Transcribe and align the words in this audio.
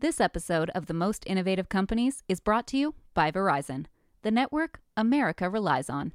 This 0.00 0.20
episode 0.20 0.70
of 0.76 0.86
The 0.86 0.94
Most 0.94 1.24
Innovative 1.26 1.68
Companies 1.68 2.22
is 2.28 2.38
brought 2.38 2.68
to 2.68 2.76
you 2.76 2.94
by 3.14 3.32
Verizon, 3.32 3.86
the 4.22 4.30
network 4.30 4.78
America 4.96 5.50
relies 5.50 5.90
on. 5.90 6.12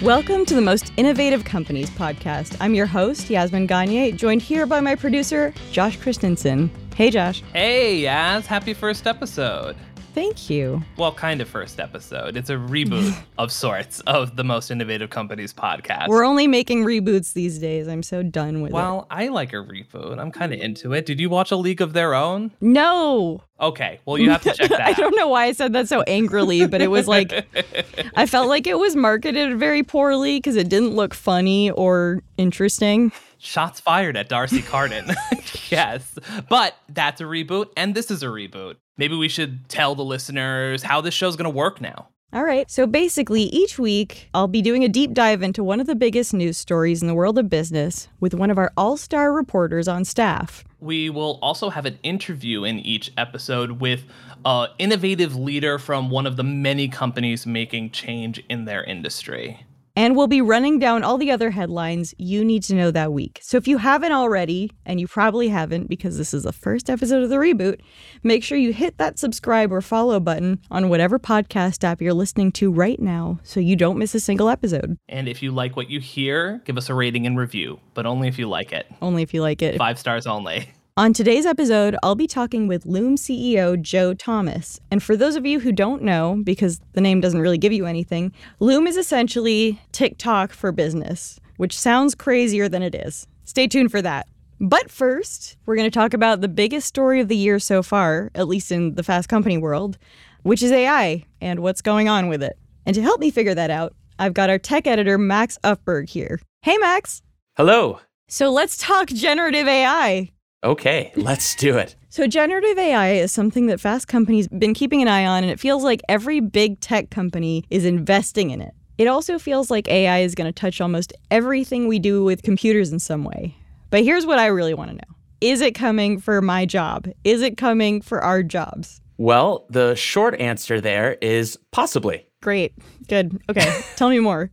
Welcome 0.00 0.46
to 0.46 0.54
the 0.54 0.60
Most 0.60 0.92
Innovative 0.96 1.44
Companies 1.44 1.90
podcast. 1.90 2.56
I'm 2.60 2.72
your 2.72 2.86
host, 2.86 3.28
Yasmin 3.28 3.66
Gagne, 3.66 4.12
joined 4.12 4.42
here 4.42 4.64
by 4.64 4.78
my 4.78 4.94
producer, 4.94 5.52
Josh 5.72 5.96
Christensen. 5.96 6.70
Hey, 6.94 7.10
Josh. 7.10 7.42
Hey, 7.52 7.96
Yas. 7.96 8.46
Happy 8.46 8.74
first 8.74 9.08
episode. 9.08 9.74
Thank 10.14 10.50
you. 10.50 10.82
Well, 10.98 11.12
kind 11.12 11.40
of 11.40 11.48
first 11.48 11.80
episode. 11.80 12.36
It's 12.36 12.50
a 12.50 12.56
reboot 12.56 13.16
of 13.38 13.50
sorts 13.50 14.00
of 14.00 14.36
the 14.36 14.44
Most 14.44 14.70
Innovative 14.70 15.08
Companies 15.08 15.54
podcast. 15.54 16.08
We're 16.08 16.24
only 16.24 16.46
making 16.46 16.84
reboots 16.84 17.32
these 17.32 17.58
days. 17.58 17.88
I'm 17.88 18.02
so 18.02 18.22
done 18.22 18.60
with 18.60 18.72
well, 18.72 19.00
it. 19.10 19.14
I 19.14 19.28
like 19.28 19.54
a 19.54 19.56
reboot. 19.56 20.18
I'm 20.18 20.30
kind 20.30 20.52
of 20.52 20.60
into 20.60 20.92
it. 20.92 21.06
Did 21.06 21.18
you 21.18 21.30
watch 21.30 21.50
A 21.50 21.56
League 21.56 21.80
of 21.80 21.94
Their 21.94 22.14
Own? 22.14 22.50
No. 22.60 23.42
Okay, 23.58 24.00
well, 24.04 24.18
you 24.18 24.28
have 24.28 24.42
to 24.42 24.52
check 24.52 24.68
that 24.70 24.80
I 24.82 24.92
don't 24.92 25.16
know 25.16 25.28
why 25.28 25.44
I 25.44 25.52
said 25.52 25.72
that 25.72 25.88
so 25.88 26.02
angrily, 26.02 26.66
but 26.66 26.82
it 26.82 26.88
was 26.88 27.08
like, 27.08 27.32
I 28.14 28.26
felt 28.26 28.48
like 28.48 28.66
it 28.66 28.78
was 28.78 28.94
marketed 28.94 29.56
very 29.56 29.82
poorly 29.82 30.38
because 30.38 30.56
it 30.56 30.68
didn't 30.68 30.90
look 30.90 31.14
funny 31.14 31.70
or 31.70 32.22
interesting. 32.36 33.12
Shots 33.44 33.80
fired 33.80 34.16
at 34.16 34.28
D'Arcy 34.28 34.62
Carden. 34.62 35.10
yes. 35.68 36.16
But 36.48 36.76
that's 36.88 37.20
a 37.20 37.24
reboot, 37.24 37.70
and 37.76 37.92
this 37.92 38.08
is 38.08 38.22
a 38.22 38.26
reboot. 38.26 38.76
Maybe 38.96 39.16
we 39.16 39.28
should 39.28 39.68
tell 39.68 39.96
the 39.96 40.04
listeners 40.04 40.84
how 40.84 41.00
this 41.00 41.12
show's 41.12 41.34
going 41.34 41.50
to 41.50 41.56
work 41.56 41.80
now. 41.80 42.08
All 42.32 42.44
right. 42.44 42.70
So 42.70 42.86
basically, 42.86 43.42
each 43.42 43.80
week 43.80 44.28
I'll 44.32 44.46
be 44.46 44.62
doing 44.62 44.84
a 44.84 44.88
deep 44.88 45.12
dive 45.12 45.42
into 45.42 45.64
one 45.64 45.80
of 45.80 45.88
the 45.88 45.96
biggest 45.96 46.32
news 46.32 46.56
stories 46.56 47.02
in 47.02 47.08
the 47.08 47.14
world 47.14 47.36
of 47.36 47.50
business 47.50 48.08
with 48.20 48.32
one 48.32 48.48
of 48.48 48.58
our 48.58 48.72
all 48.76 48.96
star 48.96 49.32
reporters 49.32 49.88
on 49.88 50.04
staff. 50.04 50.62
We 50.78 51.10
will 51.10 51.40
also 51.42 51.68
have 51.68 51.84
an 51.84 51.98
interview 52.04 52.62
in 52.62 52.78
each 52.78 53.10
episode 53.16 53.80
with 53.80 54.04
an 54.44 54.68
innovative 54.78 55.34
leader 55.34 55.80
from 55.80 56.10
one 56.10 56.26
of 56.26 56.36
the 56.36 56.44
many 56.44 56.86
companies 56.86 57.44
making 57.44 57.90
change 57.90 58.42
in 58.48 58.66
their 58.66 58.84
industry. 58.84 59.66
And 59.94 60.16
we'll 60.16 60.26
be 60.26 60.40
running 60.40 60.78
down 60.78 61.04
all 61.04 61.18
the 61.18 61.30
other 61.30 61.50
headlines 61.50 62.14
you 62.16 62.44
need 62.44 62.62
to 62.64 62.74
know 62.74 62.90
that 62.90 63.12
week. 63.12 63.40
So 63.42 63.56
if 63.58 63.68
you 63.68 63.78
haven't 63.78 64.12
already, 64.12 64.70
and 64.86 64.98
you 64.98 65.06
probably 65.06 65.48
haven't 65.48 65.88
because 65.88 66.16
this 66.16 66.32
is 66.32 66.44
the 66.44 66.52
first 66.52 66.88
episode 66.88 67.22
of 67.22 67.28
the 67.28 67.36
reboot, 67.36 67.80
make 68.22 68.42
sure 68.42 68.56
you 68.56 68.72
hit 68.72 68.96
that 68.98 69.18
subscribe 69.18 69.70
or 69.70 69.82
follow 69.82 70.18
button 70.18 70.60
on 70.70 70.88
whatever 70.88 71.18
podcast 71.18 71.84
app 71.84 72.00
you're 72.00 72.14
listening 72.14 72.52
to 72.52 72.72
right 72.72 73.00
now 73.00 73.38
so 73.42 73.60
you 73.60 73.76
don't 73.76 73.98
miss 73.98 74.14
a 74.14 74.20
single 74.20 74.48
episode. 74.48 74.96
And 75.08 75.28
if 75.28 75.42
you 75.42 75.52
like 75.52 75.76
what 75.76 75.90
you 75.90 76.00
hear, 76.00 76.62
give 76.64 76.78
us 76.78 76.88
a 76.88 76.94
rating 76.94 77.26
and 77.26 77.38
review, 77.38 77.78
but 77.92 78.06
only 78.06 78.28
if 78.28 78.38
you 78.38 78.48
like 78.48 78.72
it. 78.72 78.86
Only 79.02 79.22
if 79.22 79.34
you 79.34 79.42
like 79.42 79.60
it. 79.60 79.76
Five 79.76 79.98
stars 79.98 80.26
only. 80.26 80.70
On 80.98 81.14
today's 81.14 81.46
episode, 81.46 81.96
I'll 82.02 82.14
be 82.14 82.26
talking 82.26 82.66
with 82.66 82.84
Loom 82.84 83.16
CEO 83.16 83.80
Joe 83.80 84.12
Thomas. 84.12 84.78
And 84.90 85.02
for 85.02 85.16
those 85.16 85.36
of 85.36 85.46
you 85.46 85.58
who 85.58 85.72
don't 85.72 86.02
know, 86.02 86.42
because 86.44 86.82
the 86.92 87.00
name 87.00 87.22
doesn't 87.22 87.40
really 87.40 87.56
give 87.56 87.72
you 87.72 87.86
anything, 87.86 88.30
Loom 88.60 88.86
is 88.86 88.98
essentially 88.98 89.80
TikTok 89.92 90.52
for 90.52 90.70
business, 90.70 91.40
which 91.56 91.78
sounds 91.78 92.14
crazier 92.14 92.68
than 92.68 92.82
it 92.82 92.94
is. 92.94 93.26
Stay 93.44 93.66
tuned 93.66 93.90
for 93.90 94.02
that. 94.02 94.26
But 94.60 94.90
first, 94.90 95.56
we're 95.64 95.76
going 95.76 95.90
to 95.90 95.98
talk 95.98 96.12
about 96.12 96.42
the 96.42 96.48
biggest 96.48 96.88
story 96.88 97.20
of 97.20 97.28
the 97.28 97.38
year 97.38 97.58
so 97.58 97.82
far, 97.82 98.30
at 98.34 98.46
least 98.46 98.70
in 98.70 98.94
the 98.94 99.02
fast 99.02 99.30
company 99.30 99.56
world, 99.56 99.96
which 100.42 100.62
is 100.62 100.70
AI 100.70 101.24
and 101.40 101.60
what's 101.60 101.80
going 101.80 102.10
on 102.10 102.28
with 102.28 102.42
it. 102.42 102.58
And 102.84 102.94
to 102.94 103.00
help 103.00 103.18
me 103.18 103.30
figure 103.30 103.54
that 103.54 103.70
out, 103.70 103.94
I've 104.18 104.34
got 104.34 104.50
our 104.50 104.58
tech 104.58 104.86
editor, 104.86 105.16
Max 105.16 105.58
Ufberg, 105.64 106.10
here. 106.10 106.38
Hey, 106.60 106.76
Max. 106.76 107.22
Hello. 107.56 108.00
So 108.28 108.52
let's 108.52 108.76
talk 108.76 109.08
generative 109.08 109.66
AI. 109.66 110.31
Okay, 110.64 111.12
let's 111.16 111.56
do 111.56 111.76
it. 111.76 111.96
So, 112.08 112.26
generative 112.28 112.78
AI 112.78 113.14
is 113.14 113.32
something 113.32 113.66
that 113.66 113.80
fast 113.80 114.06
companies 114.06 114.46
been 114.48 114.74
keeping 114.74 115.02
an 115.02 115.08
eye 115.08 115.26
on, 115.26 115.42
and 115.42 115.50
it 115.50 115.58
feels 115.58 115.82
like 115.82 116.02
every 116.08 116.38
big 116.38 116.78
tech 116.78 117.10
company 117.10 117.64
is 117.70 117.84
investing 117.84 118.50
in 118.50 118.60
it. 118.60 118.72
It 118.96 119.08
also 119.08 119.38
feels 119.38 119.70
like 119.70 119.88
AI 119.88 120.20
is 120.20 120.34
going 120.36 120.46
to 120.46 120.52
touch 120.52 120.80
almost 120.80 121.12
everything 121.30 121.88
we 121.88 121.98
do 121.98 122.22
with 122.22 122.42
computers 122.42 122.92
in 122.92 123.00
some 123.00 123.24
way. 123.24 123.56
But 123.90 124.04
here's 124.04 124.24
what 124.24 124.38
I 124.38 124.46
really 124.46 124.74
want 124.74 124.90
to 124.90 124.96
know 124.96 125.16
Is 125.40 125.60
it 125.60 125.74
coming 125.74 126.20
for 126.20 126.40
my 126.40 126.64
job? 126.64 127.08
Is 127.24 127.42
it 127.42 127.56
coming 127.56 128.00
for 128.00 128.22
our 128.22 128.44
jobs? 128.44 129.00
Well, 129.16 129.66
the 129.68 129.96
short 129.96 130.40
answer 130.40 130.80
there 130.80 131.14
is 131.20 131.58
possibly. 131.72 132.26
Great. 132.40 132.74
Good. 133.08 133.40
Okay. 133.48 133.80
Tell 133.96 134.10
me 134.10 134.20
more. 134.20 134.50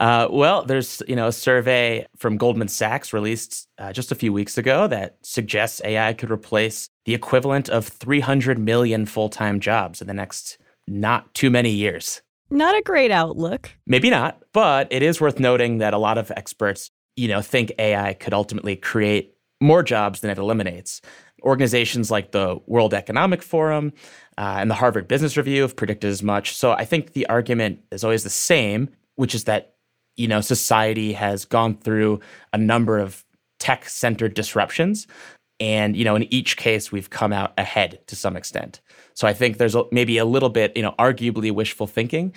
Uh, 0.00 0.26
well, 0.30 0.64
there's 0.64 1.02
you 1.06 1.14
know 1.14 1.28
a 1.28 1.32
survey 1.32 2.06
from 2.16 2.38
Goldman 2.38 2.68
Sachs 2.68 3.12
released 3.12 3.68
uh, 3.78 3.92
just 3.92 4.10
a 4.10 4.14
few 4.14 4.32
weeks 4.32 4.56
ago 4.56 4.86
that 4.86 5.18
suggests 5.22 5.82
AI 5.84 6.14
could 6.14 6.30
replace 6.30 6.88
the 7.04 7.14
equivalent 7.14 7.68
of 7.68 7.86
300 7.86 8.58
million 8.58 9.04
full-time 9.04 9.60
jobs 9.60 10.00
in 10.00 10.06
the 10.06 10.14
next 10.14 10.56
not 10.88 11.32
too 11.34 11.50
many 11.50 11.70
years. 11.70 12.22
Not 12.50 12.74
a 12.74 12.82
great 12.82 13.10
outlook. 13.10 13.70
Maybe 13.86 14.08
not, 14.08 14.42
but 14.54 14.88
it 14.90 15.02
is 15.02 15.20
worth 15.20 15.38
noting 15.38 15.78
that 15.78 15.92
a 15.92 15.98
lot 15.98 16.16
of 16.16 16.32
experts, 16.34 16.90
you 17.14 17.28
know, 17.28 17.42
think 17.42 17.70
AI 17.78 18.14
could 18.14 18.32
ultimately 18.32 18.76
create 18.76 19.34
more 19.60 19.82
jobs 19.82 20.20
than 20.20 20.30
it 20.30 20.38
eliminates. 20.38 21.02
Organizations 21.42 22.10
like 22.10 22.32
the 22.32 22.58
World 22.66 22.94
Economic 22.94 23.42
Forum 23.42 23.92
uh, 24.38 24.56
and 24.58 24.70
the 24.70 24.74
Harvard 24.74 25.08
Business 25.08 25.36
Review 25.36 25.62
have 25.62 25.76
predicted 25.76 26.10
as 26.10 26.22
much. 26.22 26.56
So 26.56 26.72
I 26.72 26.86
think 26.86 27.12
the 27.12 27.26
argument 27.26 27.80
is 27.92 28.02
always 28.02 28.24
the 28.24 28.30
same, 28.30 28.88
which 29.16 29.34
is 29.34 29.44
that 29.44 29.74
you 30.16 30.28
know, 30.28 30.40
society 30.40 31.12
has 31.12 31.44
gone 31.44 31.76
through 31.76 32.20
a 32.52 32.58
number 32.58 32.98
of 32.98 33.24
tech 33.58 33.88
centered 33.88 34.34
disruptions. 34.34 35.06
And, 35.60 35.94
you 35.96 36.04
know, 36.04 36.16
in 36.16 36.32
each 36.32 36.56
case, 36.56 36.90
we've 36.90 37.10
come 37.10 37.32
out 37.32 37.52
ahead 37.58 38.00
to 38.06 38.16
some 38.16 38.36
extent. 38.36 38.80
So 39.14 39.28
I 39.28 39.34
think 39.34 39.58
there's 39.58 39.76
maybe 39.92 40.16
a 40.18 40.24
little 40.24 40.48
bit, 40.48 40.76
you 40.76 40.82
know, 40.82 40.94
arguably 40.98 41.52
wishful 41.52 41.86
thinking. 41.86 42.34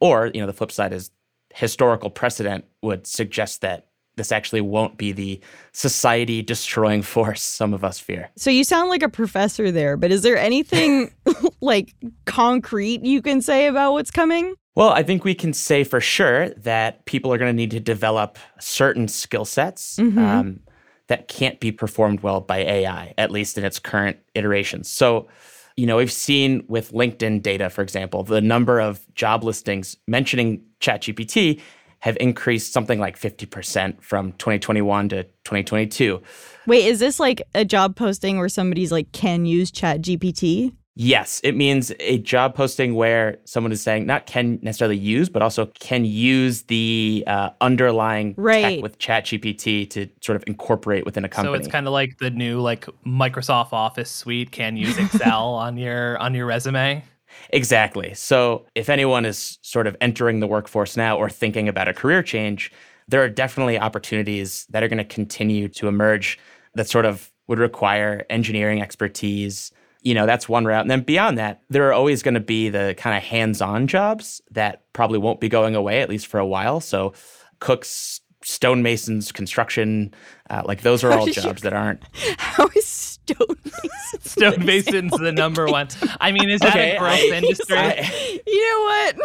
Or, 0.00 0.30
you 0.34 0.40
know, 0.40 0.46
the 0.46 0.52
flip 0.52 0.72
side 0.72 0.92
is 0.92 1.10
historical 1.54 2.10
precedent 2.10 2.64
would 2.82 3.06
suggest 3.06 3.60
that 3.60 3.86
this 4.20 4.30
actually 4.30 4.60
won't 4.60 4.98
be 4.98 5.12
the 5.12 5.40
society 5.72 6.42
destroying 6.42 7.00
force 7.00 7.40
some 7.42 7.72
of 7.72 7.82
us 7.82 7.98
fear. 7.98 8.28
So 8.36 8.50
you 8.50 8.64
sound 8.64 8.90
like 8.90 9.02
a 9.02 9.08
professor 9.08 9.72
there, 9.72 9.96
but 9.96 10.12
is 10.12 10.20
there 10.20 10.36
anything 10.36 11.10
like 11.62 11.94
concrete 12.26 13.02
you 13.02 13.22
can 13.22 13.40
say 13.40 13.66
about 13.66 13.92
what's 13.92 14.10
coming? 14.10 14.54
Well, 14.76 14.90
I 14.90 15.02
think 15.02 15.24
we 15.24 15.34
can 15.34 15.54
say 15.54 15.84
for 15.84 16.02
sure 16.02 16.50
that 16.50 17.06
people 17.06 17.32
are 17.32 17.38
going 17.38 17.48
to 17.48 17.56
need 17.56 17.70
to 17.70 17.80
develop 17.80 18.38
certain 18.60 19.08
skill 19.08 19.46
sets 19.46 19.96
mm-hmm. 19.96 20.18
um, 20.18 20.60
that 21.06 21.28
can't 21.28 21.58
be 21.58 21.72
performed 21.72 22.20
well 22.20 22.42
by 22.42 22.58
AI, 22.58 23.14
at 23.16 23.30
least 23.30 23.56
in 23.56 23.64
its 23.64 23.78
current 23.78 24.18
iterations. 24.34 24.90
So, 24.90 25.28
you 25.76 25.86
know, 25.86 25.96
we've 25.96 26.12
seen 26.12 26.62
with 26.68 26.92
LinkedIn 26.92 27.42
data, 27.42 27.70
for 27.70 27.80
example, 27.80 28.22
the 28.22 28.42
number 28.42 28.80
of 28.80 29.02
job 29.14 29.44
listings 29.44 29.96
mentioning 30.06 30.62
ChatGPT 30.80 31.60
have 32.00 32.16
increased 32.20 32.72
something 32.72 32.98
like 32.98 33.18
50% 33.18 34.02
from 34.02 34.32
2021 34.32 35.10
to 35.10 35.22
2022. 35.22 36.20
Wait, 36.66 36.86
is 36.86 36.98
this 36.98 37.20
like 37.20 37.42
a 37.54 37.64
job 37.64 37.96
posting 37.96 38.38
where 38.38 38.48
somebody's 38.48 38.90
like 38.90 39.12
can 39.12 39.46
use 39.46 39.70
Chat 39.70 40.00
GPT? 40.00 40.72
Yes, 40.96 41.40
it 41.44 41.56
means 41.56 41.92
a 42.00 42.18
job 42.18 42.54
posting 42.54 42.94
where 42.94 43.38
someone 43.44 43.72
is 43.72 43.80
saying 43.80 44.06
not 44.06 44.26
can 44.26 44.58
necessarily 44.60 44.98
use, 44.98 45.28
but 45.28 45.40
also 45.40 45.66
can 45.66 46.04
use 46.04 46.62
the 46.62 47.24
uh, 47.26 47.50
underlying 47.60 48.34
right. 48.36 48.62
tech 48.62 48.82
with 48.82 48.98
ChatGPT 48.98 49.88
to 49.90 50.08
sort 50.20 50.36
of 50.36 50.44
incorporate 50.46 51.06
within 51.06 51.24
a 51.24 51.28
company. 51.28 51.56
So 51.56 51.60
it's 51.60 51.72
kind 51.72 51.86
of 51.86 51.92
like 51.92 52.18
the 52.18 52.30
new 52.30 52.60
like 52.60 52.86
Microsoft 53.06 53.72
Office 53.72 54.10
suite 54.10 54.50
can 54.50 54.76
use 54.76 54.98
Excel 54.98 55.48
on 55.54 55.78
your 55.78 56.18
on 56.18 56.34
your 56.34 56.44
resume. 56.44 57.04
Exactly. 57.50 58.14
So 58.14 58.66
if 58.74 58.88
anyone 58.88 59.24
is 59.24 59.58
sort 59.62 59.86
of 59.86 59.96
entering 60.00 60.40
the 60.40 60.46
workforce 60.46 60.96
now 60.96 61.16
or 61.16 61.28
thinking 61.28 61.68
about 61.68 61.88
a 61.88 61.94
career 61.94 62.22
change, 62.22 62.72
there 63.08 63.22
are 63.22 63.28
definitely 63.28 63.78
opportunities 63.78 64.66
that 64.70 64.82
are 64.82 64.88
going 64.88 64.98
to 64.98 65.04
continue 65.04 65.68
to 65.68 65.88
emerge 65.88 66.38
that 66.74 66.88
sort 66.88 67.04
of 67.04 67.30
would 67.48 67.58
require 67.58 68.24
engineering 68.30 68.80
expertise. 68.80 69.72
You 70.02 70.14
know, 70.14 70.26
that's 70.26 70.48
one 70.48 70.64
route. 70.64 70.82
And 70.82 70.90
then 70.90 71.02
beyond 71.02 71.36
that, 71.38 71.62
there 71.68 71.86
are 71.88 71.92
always 71.92 72.22
going 72.22 72.34
to 72.34 72.40
be 72.40 72.68
the 72.68 72.94
kind 72.96 73.16
of 73.16 73.22
hands 73.22 73.60
on 73.60 73.86
jobs 73.86 74.40
that 74.52 74.84
probably 74.92 75.18
won't 75.18 75.40
be 75.40 75.48
going 75.48 75.74
away, 75.74 76.00
at 76.00 76.08
least 76.08 76.28
for 76.28 76.38
a 76.38 76.46
while. 76.46 76.80
So, 76.80 77.12
cooks, 77.58 78.20
stonemasons, 78.42 79.32
construction, 79.32 80.14
uh, 80.48 80.62
like 80.64 80.82
those 80.82 81.04
are 81.04 81.12
all 81.12 81.26
jobs 81.26 81.62
that 81.62 81.72
aren't. 81.72 82.02
How 82.38 82.68
is 82.76 82.86
stonemasons? 83.34 84.24
stonemasons 84.24 85.10
the 85.18 85.32
number 85.32 85.66
one. 85.66 85.88
I 86.20 86.32
mean, 86.32 86.48
is 86.48 86.60
that 86.60 86.70
okay, 86.70 86.96
a 86.96 86.98
growth 86.98 87.18
I, 87.18 87.36
industry? 87.36 87.76
I, 87.78 88.42
you 88.46 88.60
know 88.60 88.80
what? 88.84 89.16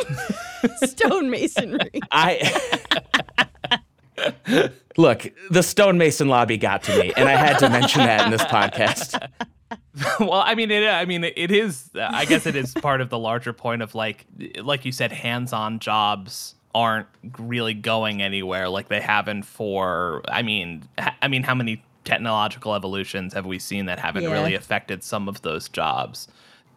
stonemasonry. 0.89 1.99
I. 2.11 2.71
Look, 4.97 5.31
the 5.49 5.61
stonemason 5.61 6.29
lobby 6.29 6.57
got 6.57 6.83
to 6.83 6.97
me, 6.99 7.11
and 7.17 7.27
I 7.27 7.33
had 7.33 7.59
to 7.59 7.69
mention 7.69 8.01
that 8.03 8.25
in 8.25 8.31
this 8.31 8.43
podcast. 8.43 9.19
well, 10.19 10.41
I 10.45 10.55
mean, 10.55 10.71
it. 10.71 10.87
I 10.87 11.05
mean, 11.05 11.23
it 11.23 11.51
is. 11.51 11.89
I 11.95 12.25
guess 12.25 12.45
it 12.45 12.55
is 12.55 12.73
part 12.73 13.01
of 13.01 13.09
the 13.09 13.19
larger 13.19 13.51
point 13.53 13.81
of 13.81 13.93
like, 13.93 14.25
like 14.61 14.85
you 14.85 14.91
said, 14.91 15.11
hands-on 15.11 15.79
jobs 15.79 16.55
aren't 16.75 17.07
really 17.39 17.73
going 17.73 18.21
anywhere 18.21 18.67
like 18.67 18.89
they 18.89 18.99
haven't 18.99 19.43
for 19.43 20.21
I 20.27 20.41
mean 20.41 20.83
I 21.21 21.29
mean 21.29 21.41
how 21.41 21.55
many 21.55 21.81
technological 22.05 22.73
evolutions 22.75 23.33
have 23.33 23.45
we 23.45 23.59
seen 23.59 23.85
that 23.87 23.99
haven't 23.99 24.23
Yeah. 24.23 24.31
really 24.31 24.55
affected 24.55 25.03
some 25.03 25.27
of 25.27 25.41
those 25.41 25.67
jobs? 25.69 26.27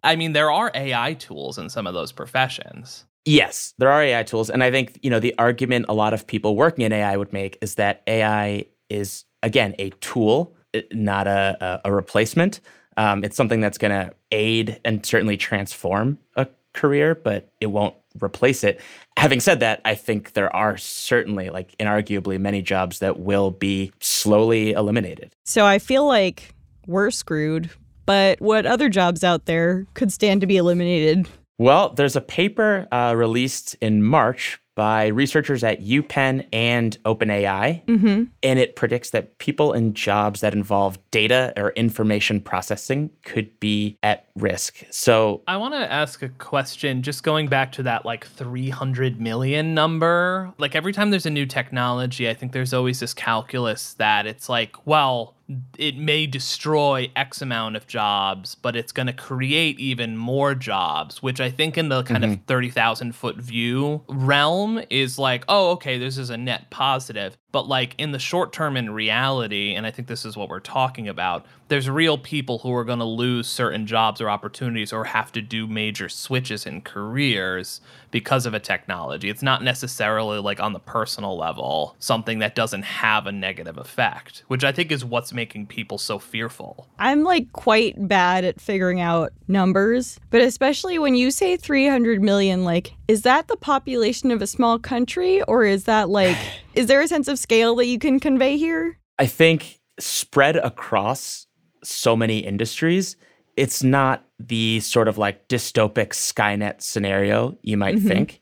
I 0.02 0.16
mean 0.16 0.32
there 0.32 0.50
are 0.50 0.70
AI 0.74 1.14
tools 1.14 1.58
in 1.58 1.68
some 1.70 1.86
of 1.86 1.94
those 1.94 2.12
professions. 2.12 3.04
Yes, 3.24 3.74
there 3.78 3.90
are 3.90 4.02
AI 4.02 4.22
tools. 4.22 4.48
And 4.48 4.64
I 4.64 4.70
think, 4.70 4.98
you 5.02 5.10
know, 5.10 5.20
the 5.20 5.34
argument 5.38 5.86
a 5.88 5.94
lot 5.94 6.14
of 6.14 6.26
people 6.26 6.56
working 6.56 6.84
in 6.84 6.92
AI 6.92 7.14
would 7.16 7.30
make 7.32 7.58
is 7.60 7.74
that 7.74 8.02
AI 8.06 8.64
is, 8.88 9.24
again, 9.42 9.74
a 9.78 9.90
tool, 10.00 10.56
not 10.92 11.26
a, 11.26 11.56
a, 11.84 11.90
a 11.90 11.92
replacement. 11.92 12.60
Um, 12.96 13.22
it's 13.22 13.36
something 13.36 13.60
that's 13.60 13.76
going 13.76 13.90
to 13.90 14.14
aid 14.32 14.80
and 14.82 15.04
certainly 15.04 15.36
transform 15.36 16.18
a 16.36 16.46
career, 16.72 17.14
but 17.14 17.52
it 17.60 17.66
won't 17.66 17.94
replace 18.22 18.64
it. 18.64 18.80
Having 19.16 19.40
said 19.40 19.60
that, 19.60 19.80
I 19.84 19.94
think 19.94 20.32
there 20.32 20.54
are 20.54 20.76
certainly, 20.76 21.50
like, 21.50 21.76
inarguably 21.78 22.38
many 22.38 22.62
jobs 22.62 22.98
that 23.00 23.18
will 23.18 23.50
be 23.50 23.92
slowly 24.00 24.72
eliminated. 24.72 25.32
So 25.44 25.66
I 25.66 25.78
feel 25.78 26.06
like 26.06 26.54
we're 26.86 27.10
screwed, 27.10 27.70
but 28.06 28.40
what 28.40 28.66
other 28.66 28.88
jobs 28.88 29.24
out 29.24 29.46
there 29.46 29.86
could 29.94 30.12
stand 30.12 30.40
to 30.40 30.46
be 30.46 30.56
eliminated? 30.56 31.28
Well, 31.58 31.92
there's 31.94 32.14
a 32.14 32.20
paper 32.20 32.86
uh, 32.92 33.14
released 33.16 33.76
in 33.80 34.04
March 34.04 34.60
by 34.78 35.08
researchers 35.08 35.64
at 35.64 35.82
UPenn 35.82 36.46
and 36.52 36.96
OpenAI, 37.04 37.84
Mm-hmm. 37.86 38.24
and 38.44 38.58
it 38.60 38.76
predicts 38.76 39.10
that 39.10 39.38
people 39.38 39.72
in 39.72 39.92
jobs 39.92 40.40
that 40.40 40.52
involve 40.54 40.98
data 41.10 41.52
or 41.56 41.70
information 41.70 42.40
processing 42.40 43.10
could 43.24 43.58
be 43.58 43.98
at 44.04 44.26
risk. 44.36 44.84
So, 44.90 45.42
I 45.48 45.56
want 45.56 45.74
to 45.74 45.92
ask 45.92 46.22
a 46.22 46.28
question 46.28 47.02
just 47.02 47.24
going 47.24 47.48
back 47.48 47.72
to 47.72 47.82
that 47.82 48.06
like 48.06 48.24
300 48.28 49.20
million 49.20 49.74
number. 49.74 50.52
Like 50.58 50.76
every 50.76 50.92
time 50.92 51.10
there's 51.10 51.26
a 51.26 51.30
new 51.30 51.44
technology, 51.46 52.28
I 52.28 52.34
think 52.34 52.52
there's 52.52 52.72
always 52.72 53.00
this 53.00 53.14
calculus 53.14 53.94
that 53.94 54.26
it's 54.26 54.48
like, 54.48 54.86
well, 54.86 55.34
it 55.78 55.96
may 55.96 56.26
destroy 56.26 57.10
X 57.16 57.40
amount 57.40 57.76
of 57.76 57.86
jobs, 57.86 58.54
but 58.54 58.76
it's 58.76 58.92
going 58.92 59.06
to 59.06 59.12
create 59.14 59.80
even 59.80 60.16
more 60.16 60.54
jobs, 60.54 61.22
which 61.22 61.40
I 61.40 61.50
think 61.50 61.78
in 61.78 61.88
the 61.88 62.02
kind 62.02 62.22
of 62.24 62.30
mm-hmm. 62.30 62.44
30,000 62.44 63.14
foot 63.14 63.36
view 63.36 64.02
realm 64.08 64.80
is 64.90 65.18
like, 65.18 65.44
oh, 65.48 65.70
okay, 65.72 65.98
this 65.98 66.18
is 66.18 66.28
a 66.28 66.36
net 66.36 66.70
positive. 66.70 67.38
But 67.50 67.66
like 67.66 67.94
in 67.96 68.12
the 68.12 68.18
short 68.18 68.52
term 68.52 68.76
in 68.76 68.90
reality, 68.90 69.74
and 69.74 69.86
I 69.86 69.90
think 69.90 70.06
this 70.06 70.26
is 70.26 70.36
what 70.36 70.50
we're 70.50 70.60
talking 70.60 71.08
about, 71.08 71.46
there's 71.68 71.88
real 71.88 72.18
people 72.18 72.58
who 72.58 72.74
are 72.74 72.84
going 72.84 72.98
to 72.98 73.06
lose 73.06 73.46
certain 73.46 73.86
jobs 73.86 74.20
or 74.20 74.28
opportunities 74.28 74.92
or 74.92 75.04
have 75.04 75.32
to 75.32 75.40
do 75.40 75.66
major 75.66 76.10
switches 76.10 76.66
in 76.66 76.82
careers 76.82 77.80
because 78.10 78.44
of 78.44 78.52
a 78.52 78.60
technology. 78.60 79.30
It's 79.30 79.42
not 79.42 79.62
necessarily 79.62 80.38
like 80.38 80.60
on 80.60 80.74
the 80.74 80.78
personal 80.78 81.38
level 81.38 81.96
something 81.98 82.38
that 82.40 82.54
doesn't 82.54 82.82
have 82.82 83.26
a 83.26 83.32
negative 83.32 83.78
effect, 83.78 84.44
which 84.48 84.64
I 84.64 84.72
think 84.72 84.92
is 84.92 85.04
what's 85.04 85.32
making 85.32 85.66
people 85.66 85.96
so 85.96 86.18
fearful. 86.18 86.86
I'm 86.98 87.22
like 87.22 87.52
quite 87.52 88.08
bad 88.08 88.44
at 88.44 88.60
figuring 88.60 89.00
out 89.00 89.32
numbers, 89.46 90.20
but 90.30 90.42
especially 90.42 90.98
when 90.98 91.14
you 91.14 91.30
say 91.30 91.56
300 91.56 92.22
million, 92.22 92.64
like, 92.64 92.94
is 93.08 93.22
that 93.22 93.48
the 93.48 93.56
population 93.56 94.30
of 94.30 94.42
a 94.42 94.46
small 94.46 94.78
country 94.78 95.42
or 95.42 95.64
is 95.64 95.84
that 95.84 96.08
like, 96.08 96.36
is 96.74 96.86
there 96.86 97.00
a 97.00 97.08
sense 97.08 97.26
of 97.28 97.38
scale 97.38 97.74
that 97.76 97.86
you 97.86 97.98
can 97.98 98.20
convey 98.20 98.56
here? 98.56 98.98
I 99.18 99.26
think 99.26 99.80
spread 99.98 100.56
across 100.56 101.46
so 101.82 102.14
many 102.14 102.38
industries, 102.38 103.16
it's 103.56 103.82
not 103.82 104.24
the 104.38 104.78
sort 104.80 105.08
of 105.08 105.18
like 105.18 105.48
dystopic 105.48 106.10
Skynet 106.10 106.80
scenario 106.82 107.58
you 107.62 107.76
might 107.76 107.96
Mhm. 107.96 108.06
think. 108.08 108.40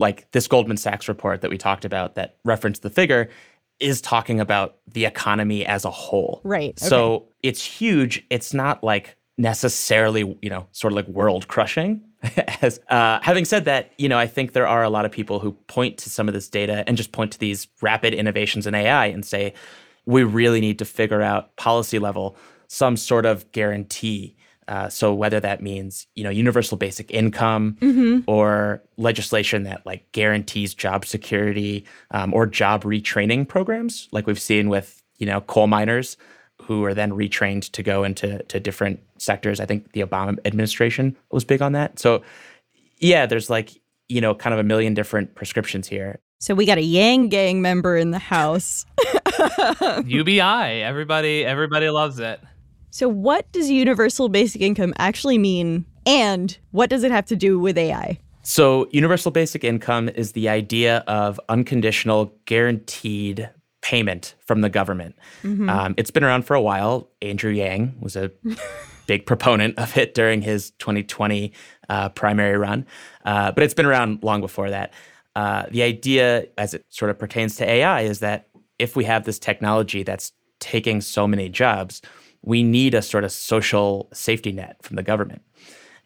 Like 0.00 0.30
this 0.32 0.46
Goldman 0.48 0.76
Sachs 0.76 1.08
report 1.08 1.40
that 1.42 1.50
we 1.50 1.58
talked 1.58 1.84
about 1.84 2.14
that 2.16 2.36
referenced 2.44 2.82
the 2.82 2.90
figure 2.90 3.28
is 3.80 4.00
talking 4.00 4.40
about 4.40 4.76
the 4.92 5.04
economy 5.04 5.64
as 5.66 5.84
a 5.84 5.90
whole. 5.90 6.40
Right. 6.44 6.70
okay. 6.80 6.88
So 6.88 7.28
it's 7.42 7.62
huge. 7.64 8.24
It's 8.30 8.52
not 8.54 8.82
like 8.82 9.16
necessarily, 9.36 10.36
you 10.42 10.50
know, 10.50 10.66
sort 10.72 10.92
of 10.92 10.96
like 10.96 11.08
world 11.08 11.46
crushing. 11.48 12.00
As 12.62 12.80
uh, 12.88 13.20
having 13.22 13.44
said 13.44 13.64
that, 13.66 13.92
you 13.98 14.08
know, 14.08 14.18
I 14.18 14.26
think 14.26 14.52
there 14.52 14.66
are 14.66 14.82
a 14.82 14.90
lot 14.90 15.04
of 15.04 15.12
people 15.12 15.38
who 15.38 15.52
point 15.68 15.98
to 15.98 16.10
some 16.10 16.26
of 16.28 16.34
this 16.34 16.48
data 16.48 16.82
and 16.86 16.96
just 16.96 17.12
point 17.12 17.32
to 17.32 17.38
these 17.38 17.68
rapid 17.80 18.12
innovations 18.14 18.66
in 18.66 18.74
AI 18.74 19.06
and 19.06 19.24
say, 19.24 19.54
we 20.06 20.24
really 20.24 20.60
need 20.60 20.78
to 20.80 20.84
figure 20.84 21.22
out 21.22 21.54
policy 21.56 21.98
level 21.98 22.36
some 22.66 22.96
sort 22.96 23.24
of 23.26 23.50
guarantee. 23.52 24.34
Uh, 24.66 24.88
so 24.88 25.14
whether 25.14 25.38
that 25.40 25.62
means, 25.62 26.06
you 26.14 26.24
know, 26.24 26.28
universal 26.30 26.76
basic 26.76 27.10
income 27.10 27.76
Mhm. 27.80 28.24
or 28.26 28.82
legislation 28.96 29.62
that 29.62 29.86
like 29.86 30.10
guarantees 30.12 30.74
job 30.74 31.04
security 31.06 31.84
um, 32.10 32.34
or 32.34 32.46
job 32.46 32.82
retraining 32.84 33.46
programs, 33.48 34.08
like 34.12 34.26
we've 34.26 34.40
seen 34.40 34.68
with 34.68 35.02
you 35.18 35.26
know 35.26 35.40
coal 35.40 35.66
miners 35.66 36.16
who 36.68 36.84
are 36.84 36.92
then 36.92 37.12
retrained 37.12 37.70
to 37.72 37.82
go 37.82 38.04
into 38.04 38.42
to 38.44 38.60
different 38.60 39.00
sectors. 39.16 39.58
I 39.58 39.64
think 39.64 39.92
the 39.92 40.02
Obama 40.02 40.36
administration 40.44 41.16
was 41.32 41.42
big 41.42 41.62
on 41.62 41.72
that. 41.72 41.98
So 41.98 42.22
yeah, 42.98 43.24
there's 43.24 43.48
like 43.48 43.70
you 44.08 44.20
know 44.20 44.34
kind 44.34 44.52
of 44.52 44.60
a 44.60 44.62
million 44.62 44.92
different 44.92 45.34
prescriptions 45.34 45.88
here. 45.88 46.20
So 46.40 46.54
we 46.54 46.66
got 46.66 46.76
a 46.76 46.82
Yang 46.82 47.30
Gang 47.30 47.62
member 47.62 47.96
in 47.96 48.10
the 48.10 48.18
house. 48.18 48.84
UBI, 50.04 50.82
everybody 50.82 51.42
everybody 51.42 51.88
loves 51.88 52.20
it. 52.20 52.38
So 52.90 53.08
what 53.08 53.50
does 53.50 53.70
universal 53.70 54.28
basic 54.28 54.60
income 54.60 54.92
actually 54.98 55.38
mean 55.38 55.86
and 56.04 56.56
what 56.72 56.90
does 56.90 57.02
it 57.02 57.10
have 57.10 57.24
to 57.26 57.36
do 57.36 57.58
with 57.58 57.78
AI? 57.78 58.18
So, 58.42 58.88
universal 58.92 59.30
basic 59.30 59.62
income 59.62 60.08
is 60.08 60.32
the 60.32 60.48
idea 60.48 61.04
of 61.06 61.38
unconditional, 61.50 62.32
guaranteed 62.46 63.50
payment 63.88 64.34
from 64.44 64.60
the 64.60 64.68
government. 64.68 65.16
Um, 65.70 65.94
it's 65.96 66.10
been 66.10 66.22
around 66.22 66.42
for 66.42 66.54
a 66.54 66.60
while. 66.60 67.08
Andrew 67.22 67.50
Yang 67.50 67.96
was 68.00 68.16
a 68.16 68.30
big 69.06 69.24
proponent 69.24 69.78
of 69.78 69.96
it 69.96 70.12
during 70.12 70.42
his 70.42 70.72
2020 70.72 71.54
uh, 71.88 72.10
primary 72.10 72.58
run, 72.58 72.84
uh, 73.24 73.50
but 73.50 73.64
it's 73.64 73.72
been 73.72 73.86
around 73.86 74.22
long 74.22 74.42
before 74.42 74.68
that. 74.68 74.92
Uh, 75.34 75.64
the 75.70 75.82
idea, 75.82 76.46
as 76.58 76.74
it 76.74 76.84
sort 76.90 77.10
of 77.10 77.18
pertains 77.18 77.56
to 77.56 77.64
AI, 77.64 78.02
is 78.02 78.20
that 78.20 78.48
if 78.78 78.94
we 78.94 79.04
have 79.04 79.24
this 79.24 79.38
technology 79.38 80.02
that's 80.02 80.32
taking 80.60 81.00
so 81.00 81.26
many 81.26 81.48
jobs, 81.48 82.02
we 82.42 82.62
need 82.62 82.92
a 82.92 83.00
sort 83.00 83.24
of 83.24 83.32
social 83.32 84.10
safety 84.12 84.52
net 84.52 84.76
from 84.82 84.96
the 84.96 85.02
government. 85.02 85.40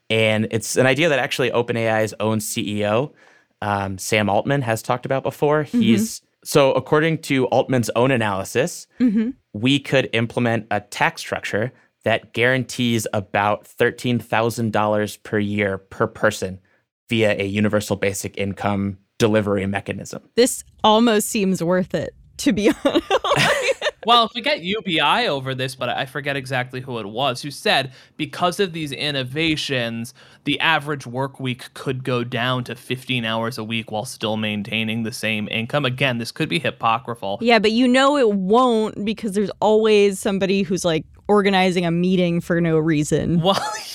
And 0.09 0.47
it's 0.53 0.77
an 0.77 0.87
idea 0.87 1.09
that 1.09 1.19
actually 1.19 1.51
OpenAI's 1.51 2.15
own 2.21 2.39
CEO, 2.39 3.13
um, 3.61 3.99
Sam 3.99 4.29
Altman, 4.29 4.63
has 4.63 4.83
talked 4.83 5.05
about 5.05 5.25
before. 5.25 5.65
He's 5.65 6.23
so, 6.45 6.73
according 6.73 7.19
to 7.23 7.47
Altman's 7.47 7.91
own 7.95 8.11
analysis, 8.11 8.87
mm-hmm. 8.99 9.31
we 9.53 9.79
could 9.79 10.09
implement 10.13 10.67
a 10.71 10.81
tax 10.81 11.21
structure 11.21 11.73
that 12.05 12.33
guarantees 12.33 13.07
about 13.13 13.65
$13,000 13.65 15.23
per 15.23 15.39
year 15.39 15.79
per 15.79 16.07
person 16.09 16.61
via 17.09 17.37
a 17.39 17.47
universal 17.47 17.95
basic 17.95 18.37
income 18.39 18.99
delivery 19.19 19.67
mechanism. 19.67 20.23
This 20.35 20.65
almost 20.83 21.29
seems 21.29 21.63
worth 21.63 21.95
it, 21.95 22.13
to 22.39 22.53
be 22.53 22.73
honest. 22.85 23.82
Well, 24.05 24.25
if 24.25 24.33
we 24.35 24.41
get 24.41 24.63
UBI 24.63 25.29
over 25.29 25.55
this, 25.55 25.75
but 25.75 25.89
I 25.89 26.07
forget 26.07 26.37
exactly 26.37 26.81
who 26.81 26.99
it 26.99 27.07
was 27.07 27.43
who 27.43 27.51
said 27.51 27.93
because 28.17 28.61
of 28.61 28.73
these 28.73 28.93
innovations, 28.93 30.15
the 30.45 30.59
average 30.61 31.07
work 31.07 31.39
week 31.39 31.73
could 31.75 32.05
go 32.05 32.25
down 32.25 32.65
to 32.65 32.75
15 32.75 33.25
hours 33.25 33.59
a 33.59 33.65
week 33.65 33.91
while 33.91 34.05
still 34.05 34.37
maintaining 34.37 35.03
the 35.03 35.13
same 35.13 35.49
income. 35.49 35.85
Again, 35.85 36.19
this 36.19 36.33
could 36.33 36.49
be 36.49 36.59
hypocritical. 36.59 37.39
yeah, 37.41 37.59
but 37.59 37.73
you 37.73 37.87
know 37.87 38.17
it 38.17 38.33
won't 38.33 39.05
because 39.05 39.33
there's 39.33 39.51
always 39.61 40.19
somebody 40.19 40.63
who's 40.63 40.85
like 40.85 41.05
organizing 41.29 41.87
a 41.87 41.91
meeting 41.91 42.41
for 42.41 42.61
no 42.61 42.79
reason. 42.79 43.41
Well, 43.41 43.61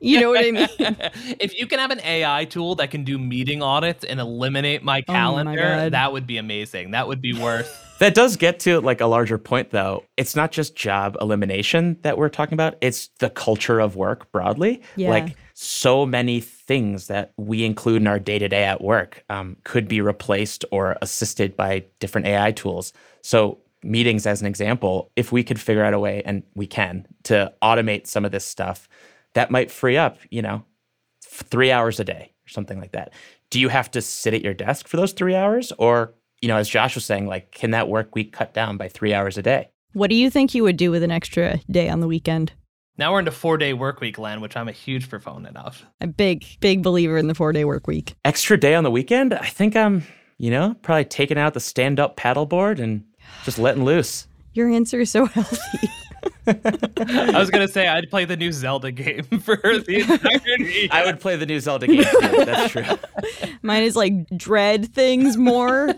You 0.00 0.20
know 0.20 0.30
what 0.30 0.44
I 0.44 0.50
mean? 0.50 0.68
if 1.40 1.58
you 1.58 1.66
can 1.66 1.78
have 1.78 1.90
an 1.90 2.00
AI 2.00 2.44
tool 2.44 2.74
that 2.76 2.90
can 2.90 3.04
do 3.04 3.18
meeting 3.18 3.62
audits 3.62 4.04
and 4.04 4.20
eliminate 4.20 4.82
my 4.82 5.04
Oh 5.06 5.12
my 5.12 5.14
calendar, 5.14 5.90
that 5.90 6.12
would 6.12 6.26
be 6.26 6.38
amazing. 6.38 6.92
That 6.92 7.08
would 7.08 7.20
be 7.20 7.32
worth. 7.32 7.80
That 8.00 8.12
does 8.12 8.34
get 8.34 8.58
to 8.60 8.80
like 8.80 9.00
a 9.00 9.06
larger 9.06 9.38
point 9.38 9.70
though. 9.70 10.02
It's 10.16 10.34
not 10.34 10.50
just 10.50 10.74
job 10.74 11.16
elimination 11.20 11.96
that 12.02 12.18
we're 12.18 12.28
talking 12.28 12.54
about, 12.54 12.74
it's 12.80 13.08
the 13.20 13.30
culture 13.30 13.78
of 13.78 13.94
work 13.94 14.30
broadly. 14.32 14.82
Yeah. 14.96 15.10
Like 15.10 15.36
so 15.54 16.04
many 16.04 16.40
things 16.40 17.06
that 17.06 17.32
we 17.36 17.64
include 17.64 18.02
in 18.02 18.08
our 18.08 18.18
day 18.18 18.38
to 18.38 18.48
day 18.48 18.64
at 18.64 18.82
work 18.82 19.24
um, 19.30 19.56
could 19.62 19.86
be 19.86 20.00
replaced 20.00 20.64
or 20.72 20.96
assisted 21.00 21.56
by 21.56 21.84
different 22.00 22.26
AI 22.26 22.50
tools. 22.52 22.92
So, 23.22 23.58
meetings, 23.82 24.26
as 24.26 24.40
an 24.40 24.46
example, 24.46 25.10
if 25.14 25.30
we 25.30 25.44
could 25.44 25.60
figure 25.60 25.84
out 25.84 25.94
a 25.94 25.98
way, 25.98 26.22
and 26.24 26.42
we 26.54 26.66
can, 26.66 27.06
to 27.24 27.52
automate 27.62 28.06
some 28.06 28.24
of 28.24 28.32
this 28.32 28.44
stuff, 28.44 28.88
that 29.34 29.50
might 29.50 29.70
free 29.70 29.96
up, 29.96 30.18
you 30.30 30.42
know, 30.42 30.64
three 31.24 31.70
hours 31.70 32.00
a 32.00 32.04
day 32.04 32.32
or 32.46 32.48
something 32.48 32.80
like 32.80 32.92
that. 32.92 33.12
Do 33.50 33.60
you 33.60 33.68
have 33.68 33.90
to 33.92 34.02
sit 34.02 34.34
at 34.34 34.42
your 34.42 34.54
desk 34.54 34.88
for 34.88 34.96
those 34.96 35.12
three 35.12 35.34
hours? 35.34 35.72
Or, 35.78 36.14
you 36.40 36.48
know, 36.48 36.56
as 36.56 36.68
Josh 36.68 36.94
was 36.94 37.04
saying, 37.04 37.26
like, 37.26 37.52
can 37.52 37.70
that 37.72 37.88
work 37.88 38.14
week 38.14 38.32
cut 38.32 38.54
down 38.54 38.76
by 38.76 38.88
three 38.88 39.14
hours 39.14 39.38
a 39.38 39.42
day? 39.42 39.70
What 39.92 40.10
do 40.10 40.16
you 40.16 40.30
think 40.30 40.54
you 40.54 40.64
would 40.64 40.76
do 40.76 40.90
with 40.90 41.02
an 41.02 41.12
extra 41.12 41.60
day 41.70 41.88
on 41.88 42.00
the 42.00 42.08
weekend? 42.08 42.52
Now 42.96 43.12
we're 43.12 43.20
into 43.20 43.32
four 43.32 43.58
day 43.58 43.72
work 43.72 44.00
week 44.00 44.18
land, 44.18 44.40
which 44.40 44.56
I'm 44.56 44.68
a 44.68 44.72
huge 44.72 45.08
proponent 45.08 45.56
of. 45.56 45.84
A 46.00 46.06
big, 46.06 46.44
big 46.60 46.82
believer 46.82 47.16
in 47.16 47.26
the 47.26 47.34
four 47.34 47.52
day 47.52 47.64
work 47.64 47.86
week. 47.86 48.14
Extra 48.24 48.58
day 48.58 48.74
on 48.74 48.84
the 48.84 48.90
weekend? 48.90 49.34
I 49.34 49.46
think 49.46 49.74
I'm, 49.74 50.04
you 50.38 50.50
know, 50.50 50.76
probably 50.82 51.04
taking 51.04 51.38
out 51.38 51.54
the 51.54 51.60
stand 51.60 51.98
up 51.98 52.16
paddleboard 52.16 52.78
and 52.78 53.04
just 53.44 53.58
letting 53.58 53.84
loose. 53.84 54.28
Your 54.52 54.68
answer 54.68 55.00
is 55.00 55.10
so 55.10 55.26
healthy. 55.26 55.88
I 56.46 57.38
was 57.38 57.50
gonna 57.50 57.68
say 57.68 57.88
I'd 57.88 58.10
play 58.10 58.24
the 58.24 58.36
new 58.36 58.52
Zelda 58.52 58.92
game 58.92 59.22
for 59.40 59.56
the 59.56 60.00
entirety. 60.00 60.90
I 60.90 61.04
would 61.06 61.20
play 61.20 61.36
the 61.36 61.46
new 61.46 61.58
Zelda 61.60 61.86
game 61.86 62.04
too. 62.04 62.44
That's 62.44 62.72
true. 62.72 62.84
Mine 63.62 63.82
is 63.82 63.96
like 63.96 64.12
dread 64.36 64.92
things 64.92 65.36
more. 65.36 65.94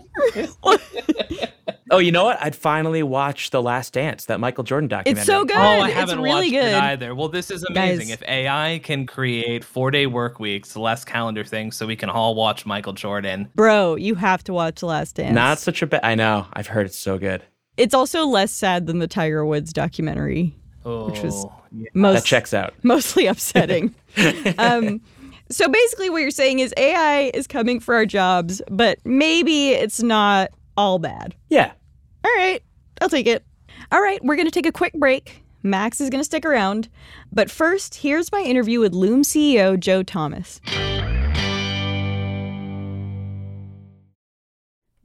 oh, 1.91 1.97
you 1.97 2.11
know 2.11 2.23
what? 2.23 2.41
I'd 2.41 2.55
finally 2.55 3.03
watch 3.03 3.49
The 3.49 3.61
Last 3.61 3.93
Dance, 3.93 4.25
that 4.25 4.39
Michael 4.39 4.63
Jordan 4.63 4.87
documentary. 4.87 5.19
It's 5.19 5.27
so 5.27 5.43
good. 5.43 5.57
Oh, 5.57 5.81
I 5.81 5.89
haven't 5.89 6.21
really 6.21 6.51
watched 6.51 6.51
good. 6.51 6.73
it 6.73 6.81
either. 6.81 7.13
Well, 7.13 7.29
this 7.29 7.51
is 7.51 7.63
amazing. 7.63 8.07
Guys. 8.07 8.11
If 8.11 8.23
AI 8.23 8.79
can 8.83 9.05
create 9.05 9.63
four 9.65 9.91
day 9.91 10.07
work 10.07 10.39
weeks, 10.39 10.75
less 10.77 11.03
calendar 11.03 11.43
things, 11.43 11.75
so 11.75 11.85
we 11.85 11.95
can 11.95 12.09
all 12.09 12.35
watch 12.35 12.65
Michael 12.65 12.93
Jordan. 12.93 13.49
Bro, 13.55 13.95
you 13.95 14.15
have 14.15 14.43
to 14.45 14.53
watch 14.53 14.79
The 14.79 14.85
Last 14.85 15.15
Dance. 15.15 15.35
Not 15.35 15.59
such 15.59 15.81
a 15.81 15.87
bad. 15.87 16.01
I 16.03 16.15
know. 16.15 16.47
I've 16.53 16.67
heard 16.67 16.85
it's 16.85 16.97
so 16.97 17.17
good. 17.17 17.43
It's 17.77 17.93
also 17.93 18.25
less 18.25 18.51
sad 18.51 18.87
than 18.87 18.99
the 18.99 19.07
Tiger 19.07 19.45
Woods 19.45 19.71
documentary. 19.71 20.55
Oh, 20.85 21.09
Which 21.09 21.21
was- 21.21 21.45
yeah. 21.71 21.89
Most 21.93 22.15
That 22.15 22.25
checks 22.25 22.53
out. 22.53 22.73
mostly 22.83 23.27
upsetting. 23.27 23.93
um, 24.57 25.01
so 25.49 25.67
basically, 25.69 26.09
what 26.09 26.21
you're 26.21 26.31
saying 26.31 26.59
is 26.59 26.73
AI 26.77 27.31
is 27.33 27.45
coming 27.45 27.79
for 27.79 27.93
our 27.95 28.05
jobs, 28.05 28.61
but 28.69 28.99
maybe 29.05 29.69
it's 29.69 30.01
not 30.01 30.49
all 30.75 30.97
bad. 30.99 31.35
Yeah. 31.49 31.71
All 32.23 32.31
right, 32.35 32.61
I'll 33.01 33.09
take 33.09 33.27
it. 33.27 33.45
All 33.91 34.01
right, 34.01 34.23
we're 34.23 34.35
going 34.35 34.47
to 34.47 34.51
take 34.51 34.65
a 34.65 34.71
quick 34.71 34.93
break. 34.93 35.43
Max 35.63 35.99
is 36.01 36.09
going 36.09 36.19
to 36.21 36.25
stick 36.25 36.45
around. 36.45 36.87
But 37.31 37.51
first, 37.51 37.95
here's 37.95 38.31
my 38.31 38.41
interview 38.41 38.79
with 38.79 38.93
Loom 38.93 39.23
CEO 39.23 39.79
Joe 39.79 40.03
Thomas. 40.03 40.59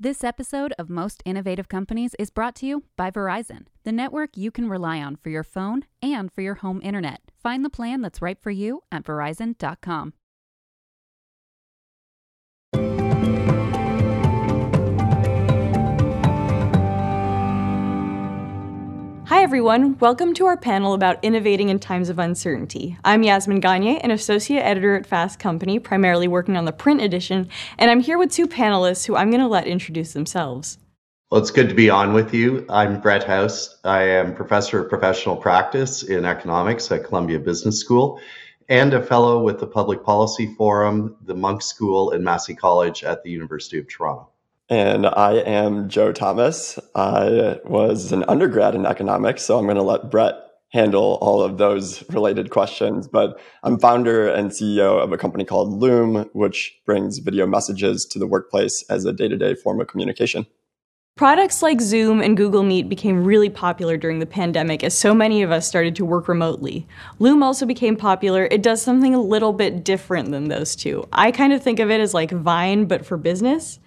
This 0.03 0.25
episode 0.25 0.75
of 0.81 0.91
Most 0.91 1.23
Innovative 1.25 1.69
Companies 1.69 2.17
is 2.19 2.29
brought 2.29 2.57
to 2.57 2.67
you 2.67 2.83
by 2.97 3.13
Verizon, 3.13 3.67
the 3.85 3.93
network 3.93 4.37
you 4.37 4.51
can 4.51 4.69
rely 4.69 5.01
on 5.01 5.15
for 5.15 5.31
your 5.31 5.45
phone 5.45 5.85
and 6.03 6.29
for 6.33 6.41
your 6.41 6.57
home 6.57 6.81
internet. 6.83 7.21
Find 7.41 7.65
the 7.65 7.71
plan 7.71 8.01
that's 8.01 8.21
right 8.21 8.37
for 8.37 8.51
you 8.51 8.83
at 8.91 9.05
verizon.com. 9.05 10.13
Everyone. 19.43 19.99
Welcome 19.99 20.35
to 20.35 20.47
our 20.47 20.57
panel 20.57 20.95
about 20.95 21.19
innovating 21.25 21.69
in 21.69 21.81
times 21.81 22.09
of 22.09 22.21
uncertainty. 22.21 22.97
I'm 23.05 23.25
Yasmin 23.25 23.59
Gagne, 23.59 23.99
an 23.99 24.13
associate 24.13 24.63
editor 24.63 24.95
at 24.95 25.05
Fast 25.05 25.41
Company, 25.41 25.81
primarily 25.81 26.29
working 26.29 26.57
on 26.57 26.65
the 26.65 26.71
print 26.71 27.03
edition, 27.03 27.49
and 27.77 27.91
I'm 27.91 27.99
here 27.99 28.19
with 28.19 28.31
two 28.31 28.47
panelists 28.47 29.05
who 29.05 29.17
I'm 29.17 29.31
going 29.31 29.41
to 29.41 29.49
let 29.49 29.67
introduce 29.67 30.13
themselves. 30.13 30.79
Well, 31.29 31.41
it's 31.41 31.51
good 31.51 31.69
to 31.69 31.75
be 31.75 31.91
on 31.91 32.13
with 32.13 32.33
you. 32.33 32.65
I'm 32.69 33.01
Brett 33.01 33.25
House. 33.25 33.81
I 33.83 34.03
am 34.05 34.33
professor 34.37 34.85
of 34.85 34.89
professional 34.89 35.35
practice 35.35 36.05
in 36.05 36.25
economics 36.25 36.93
at 36.93 37.03
Columbia 37.03 37.41
Business 37.41 37.81
School 37.81 38.21
and 38.69 38.95
a 38.95 39.03
fellow 39.03 39.43
with 39.43 39.59
the 39.59 39.67
Public 39.67 40.05
Policy 40.05 40.55
Forum, 40.55 41.17
the 41.25 41.35
Munk 41.35 41.63
School, 41.63 42.13
and 42.13 42.23
Massey 42.23 42.55
College 42.55 43.03
at 43.03 43.25
the 43.25 43.31
University 43.31 43.81
of 43.81 43.89
Toronto. 43.89 44.32
And 44.73 45.05
I 45.05 45.35
am 45.35 45.91
Joe 45.91 46.12
Thomas. 46.12 46.79
I 46.95 47.59
was 47.67 48.11
an 48.11 48.25
undergrad 48.26 48.75
in 48.75 48.87
economics, 48.87 49.43
so 49.43 49.59
I'm 49.59 49.67
going 49.67 49.76
to 49.76 49.83
let 49.83 50.11
Brett 50.11 50.33
handle 50.73 51.19
all 51.21 51.43
of 51.43 51.59
those 51.59 52.02
related 52.09 52.49
questions. 52.49 53.07
But 53.07 53.38
I'm 53.64 53.79
founder 53.79 54.26
and 54.29 54.50
CEO 54.50 54.99
of 54.99 55.12
a 55.12 55.19
company 55.19 55.45
called 55.45 55.79
Loom, 55.79 56.26
which 56.33 56.75
brings 56.87 57.19
video 57.19 57.47
messages 57.47 58.07
to 58.12 58.19
the 58.19 58.26
workplace 58.26 58.83
as 58.88 59.05
a 59.05 59.12
day 59.12 59.29
to 59.29 59.37
day 59.37 59.55
form 59.55 59.79
of 59.79 59.88
communication. 59.88 60.47
Products 61.17 61.61
like 61.61 61.83
Zoom 61.83 62.23
and 62.23 62.35
Google 62.35 62.62
Meet 62.62 62.88
became 62.88 63.25
really 63.26 63.50
popular 63.50 63.99
during 63.99 64.21
the 64.21 64.25
pandemic 64.25 64.83
as 64.83 64.97
so 64.97 65.12
many 65.12 65.43
of 65.43 65.50
us 65.50 65.69
started 65.69 65.95
to 65.97 66.07
work 66.07 66.29
remotely. 66.29 66.88
Loom 67.19 67.43
also 67.43 67.67
became 67.67 67.95
popular. 67.95 68.49
It 68.50 68.62
does 68.62 68.81
something 68.81 69.14
a 69.14 69.21
little 69.21 69.52
bit 69.52 69.85
different 69.85 70.31
than 70.31 70.49
those 70.49 70.75
two. 70.75 71.07
I 71.12 71.31
kind 71.31 71.52
of 71.52 71.62
think 71.62 71.79
of 71.79 71.91
it 71.91 72.00
as 72.00 72.14
like 72.14 72.31
Vine, 72.31 72.87
but 72.87 73.05
for 73.05 73.19
business. 73.19 73.79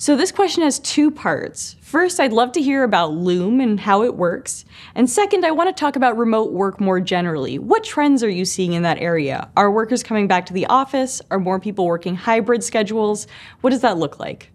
So 0.00 0.14
this 0.14 0.30
question 0.30 0.62
has 0.62 0.78
two 0.78 1.10
parts. 1.10 1.74
First, 1.80 2.20
I'd 2.20 2.32
love 2.32 2.52
to 2.52 2.62
hear 2.62 2.84
about 2.84 3.14
Loom 3.14 3.60
and 3.60 3.80
how 3.80 4.04
it 4.04 4.14
works. 4.14 4.64
And 4.94 5.10
second, 5.10 5.44
I 5.44 5.50
want 5.50 5.76
to 5.76 5.80
talk 5.80 5.96
about 5.96 6.16
remote 6.16 6.52
work 6.52 6.80
more 6.80 7.00
generally. 7.00 7.58
What 7.58 7.82
trends 7.82 8.22
are 8.22 8.28
you 8.28 8.44
seeing 8.44 8.74
in 8.74 8.84
that 8.84 8.98
area? 8.98 9.50
Are 9.56 9.72
workers 9.72 10.04
coming 10.04 10.28
back 10.28 10.46
to 10.46 10.52
the 10.52 10.66
office? 10.66 11.20
Are 11.32 11.40
more 11.40 11.58
people 11.58 11.84
working 11.84 12.14
hybrid 12.14 12.62
schedules? 12.62 13.26
What 13.60 13.70
does 13.70 13.80
that 13.80 13.98
look 13.98 14.20
like? 14.20 14.52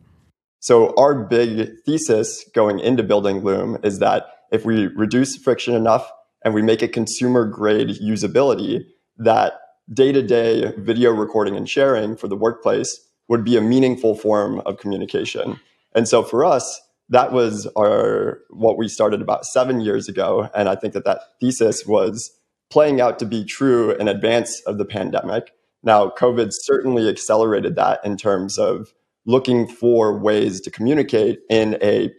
So, 0.62 0.96
our 0.96 1.14
big 1.14 1.72
thesis 1.86 2.50
going 2.56 2.80
into 2.80 3.04
building 3.04 3.44
Loom 3.44 3.78
is 3.84 4.00
that 4.00 4.28
if 4.54 4.64
we 4.64 4.88
reduce 4.88 5.36
friction 5.36 5.76
enough 5.76 6.10
and 6.46 6.54
we 6.54 6.62
make 6.62 6.82
it 6.82 6.94
consumer 6.94 7.44
grade 7.44 7.90
usability, 8.02 8.86
that 9.18 9.56
day 9.94 10.14
to 10.14 10.22
day 10.22 10.72
video 10.78 11.12
recording 11.12 11.58
and 11.58 11.70
sharing 11.70 12.16
for 12.16 12.30
the 12.30 12.38
workplace 12.38 12.98
would 13.28 13.44
be 13.44 13.58
a 13.58 13.62
meaningful 13.62 14.16
form 14.16 14.60
of 14.66 14.78
communication. 14.78 15.60
And 15.96 16.08
so 16.08 16.24
for 16.24 16.44
us, 16.44 16.82
that 17.10 17.32
was 17.32 17.68
our 17.78 18.40
what 18.50 18.78
we 18.78 18.88
started 18.88 19.22
about 19.22 19.46
7 19.46 19.82
years 19.82 20.08
ago 20.08 20.50
and 20.56 20.70
I 20.70 20.76
think 20.76 20.94
that 20.94 21.06
that 21.06 21.20
thesis 21.40 21.86
was 21.86 22.32
playing 22.72 23.02
out 23.02 23.20
to 23.20 23.26
be 23.26 23.44
true 23.44 23.92
in 23.92 24.08
advance 24.08 24.62
of 24.62 24.78
the 24.78 24.86
pandemic. 24.86 25.52
Now, 25.84 26.10
COVID 26.10 26.50
certainly 26.52 27.08
accelerated 27.08 27.76
that 27.76 28.00
in 28.04 28.18
terms 28.18 28.58
of 28.58 28.94
looking 29.26 29.68
for 29.68 30.18
ways 30.18 30.60
to 30.62 30.72
communicate 30.72 31.42
in 31.50 31.78
a 31.82 32.12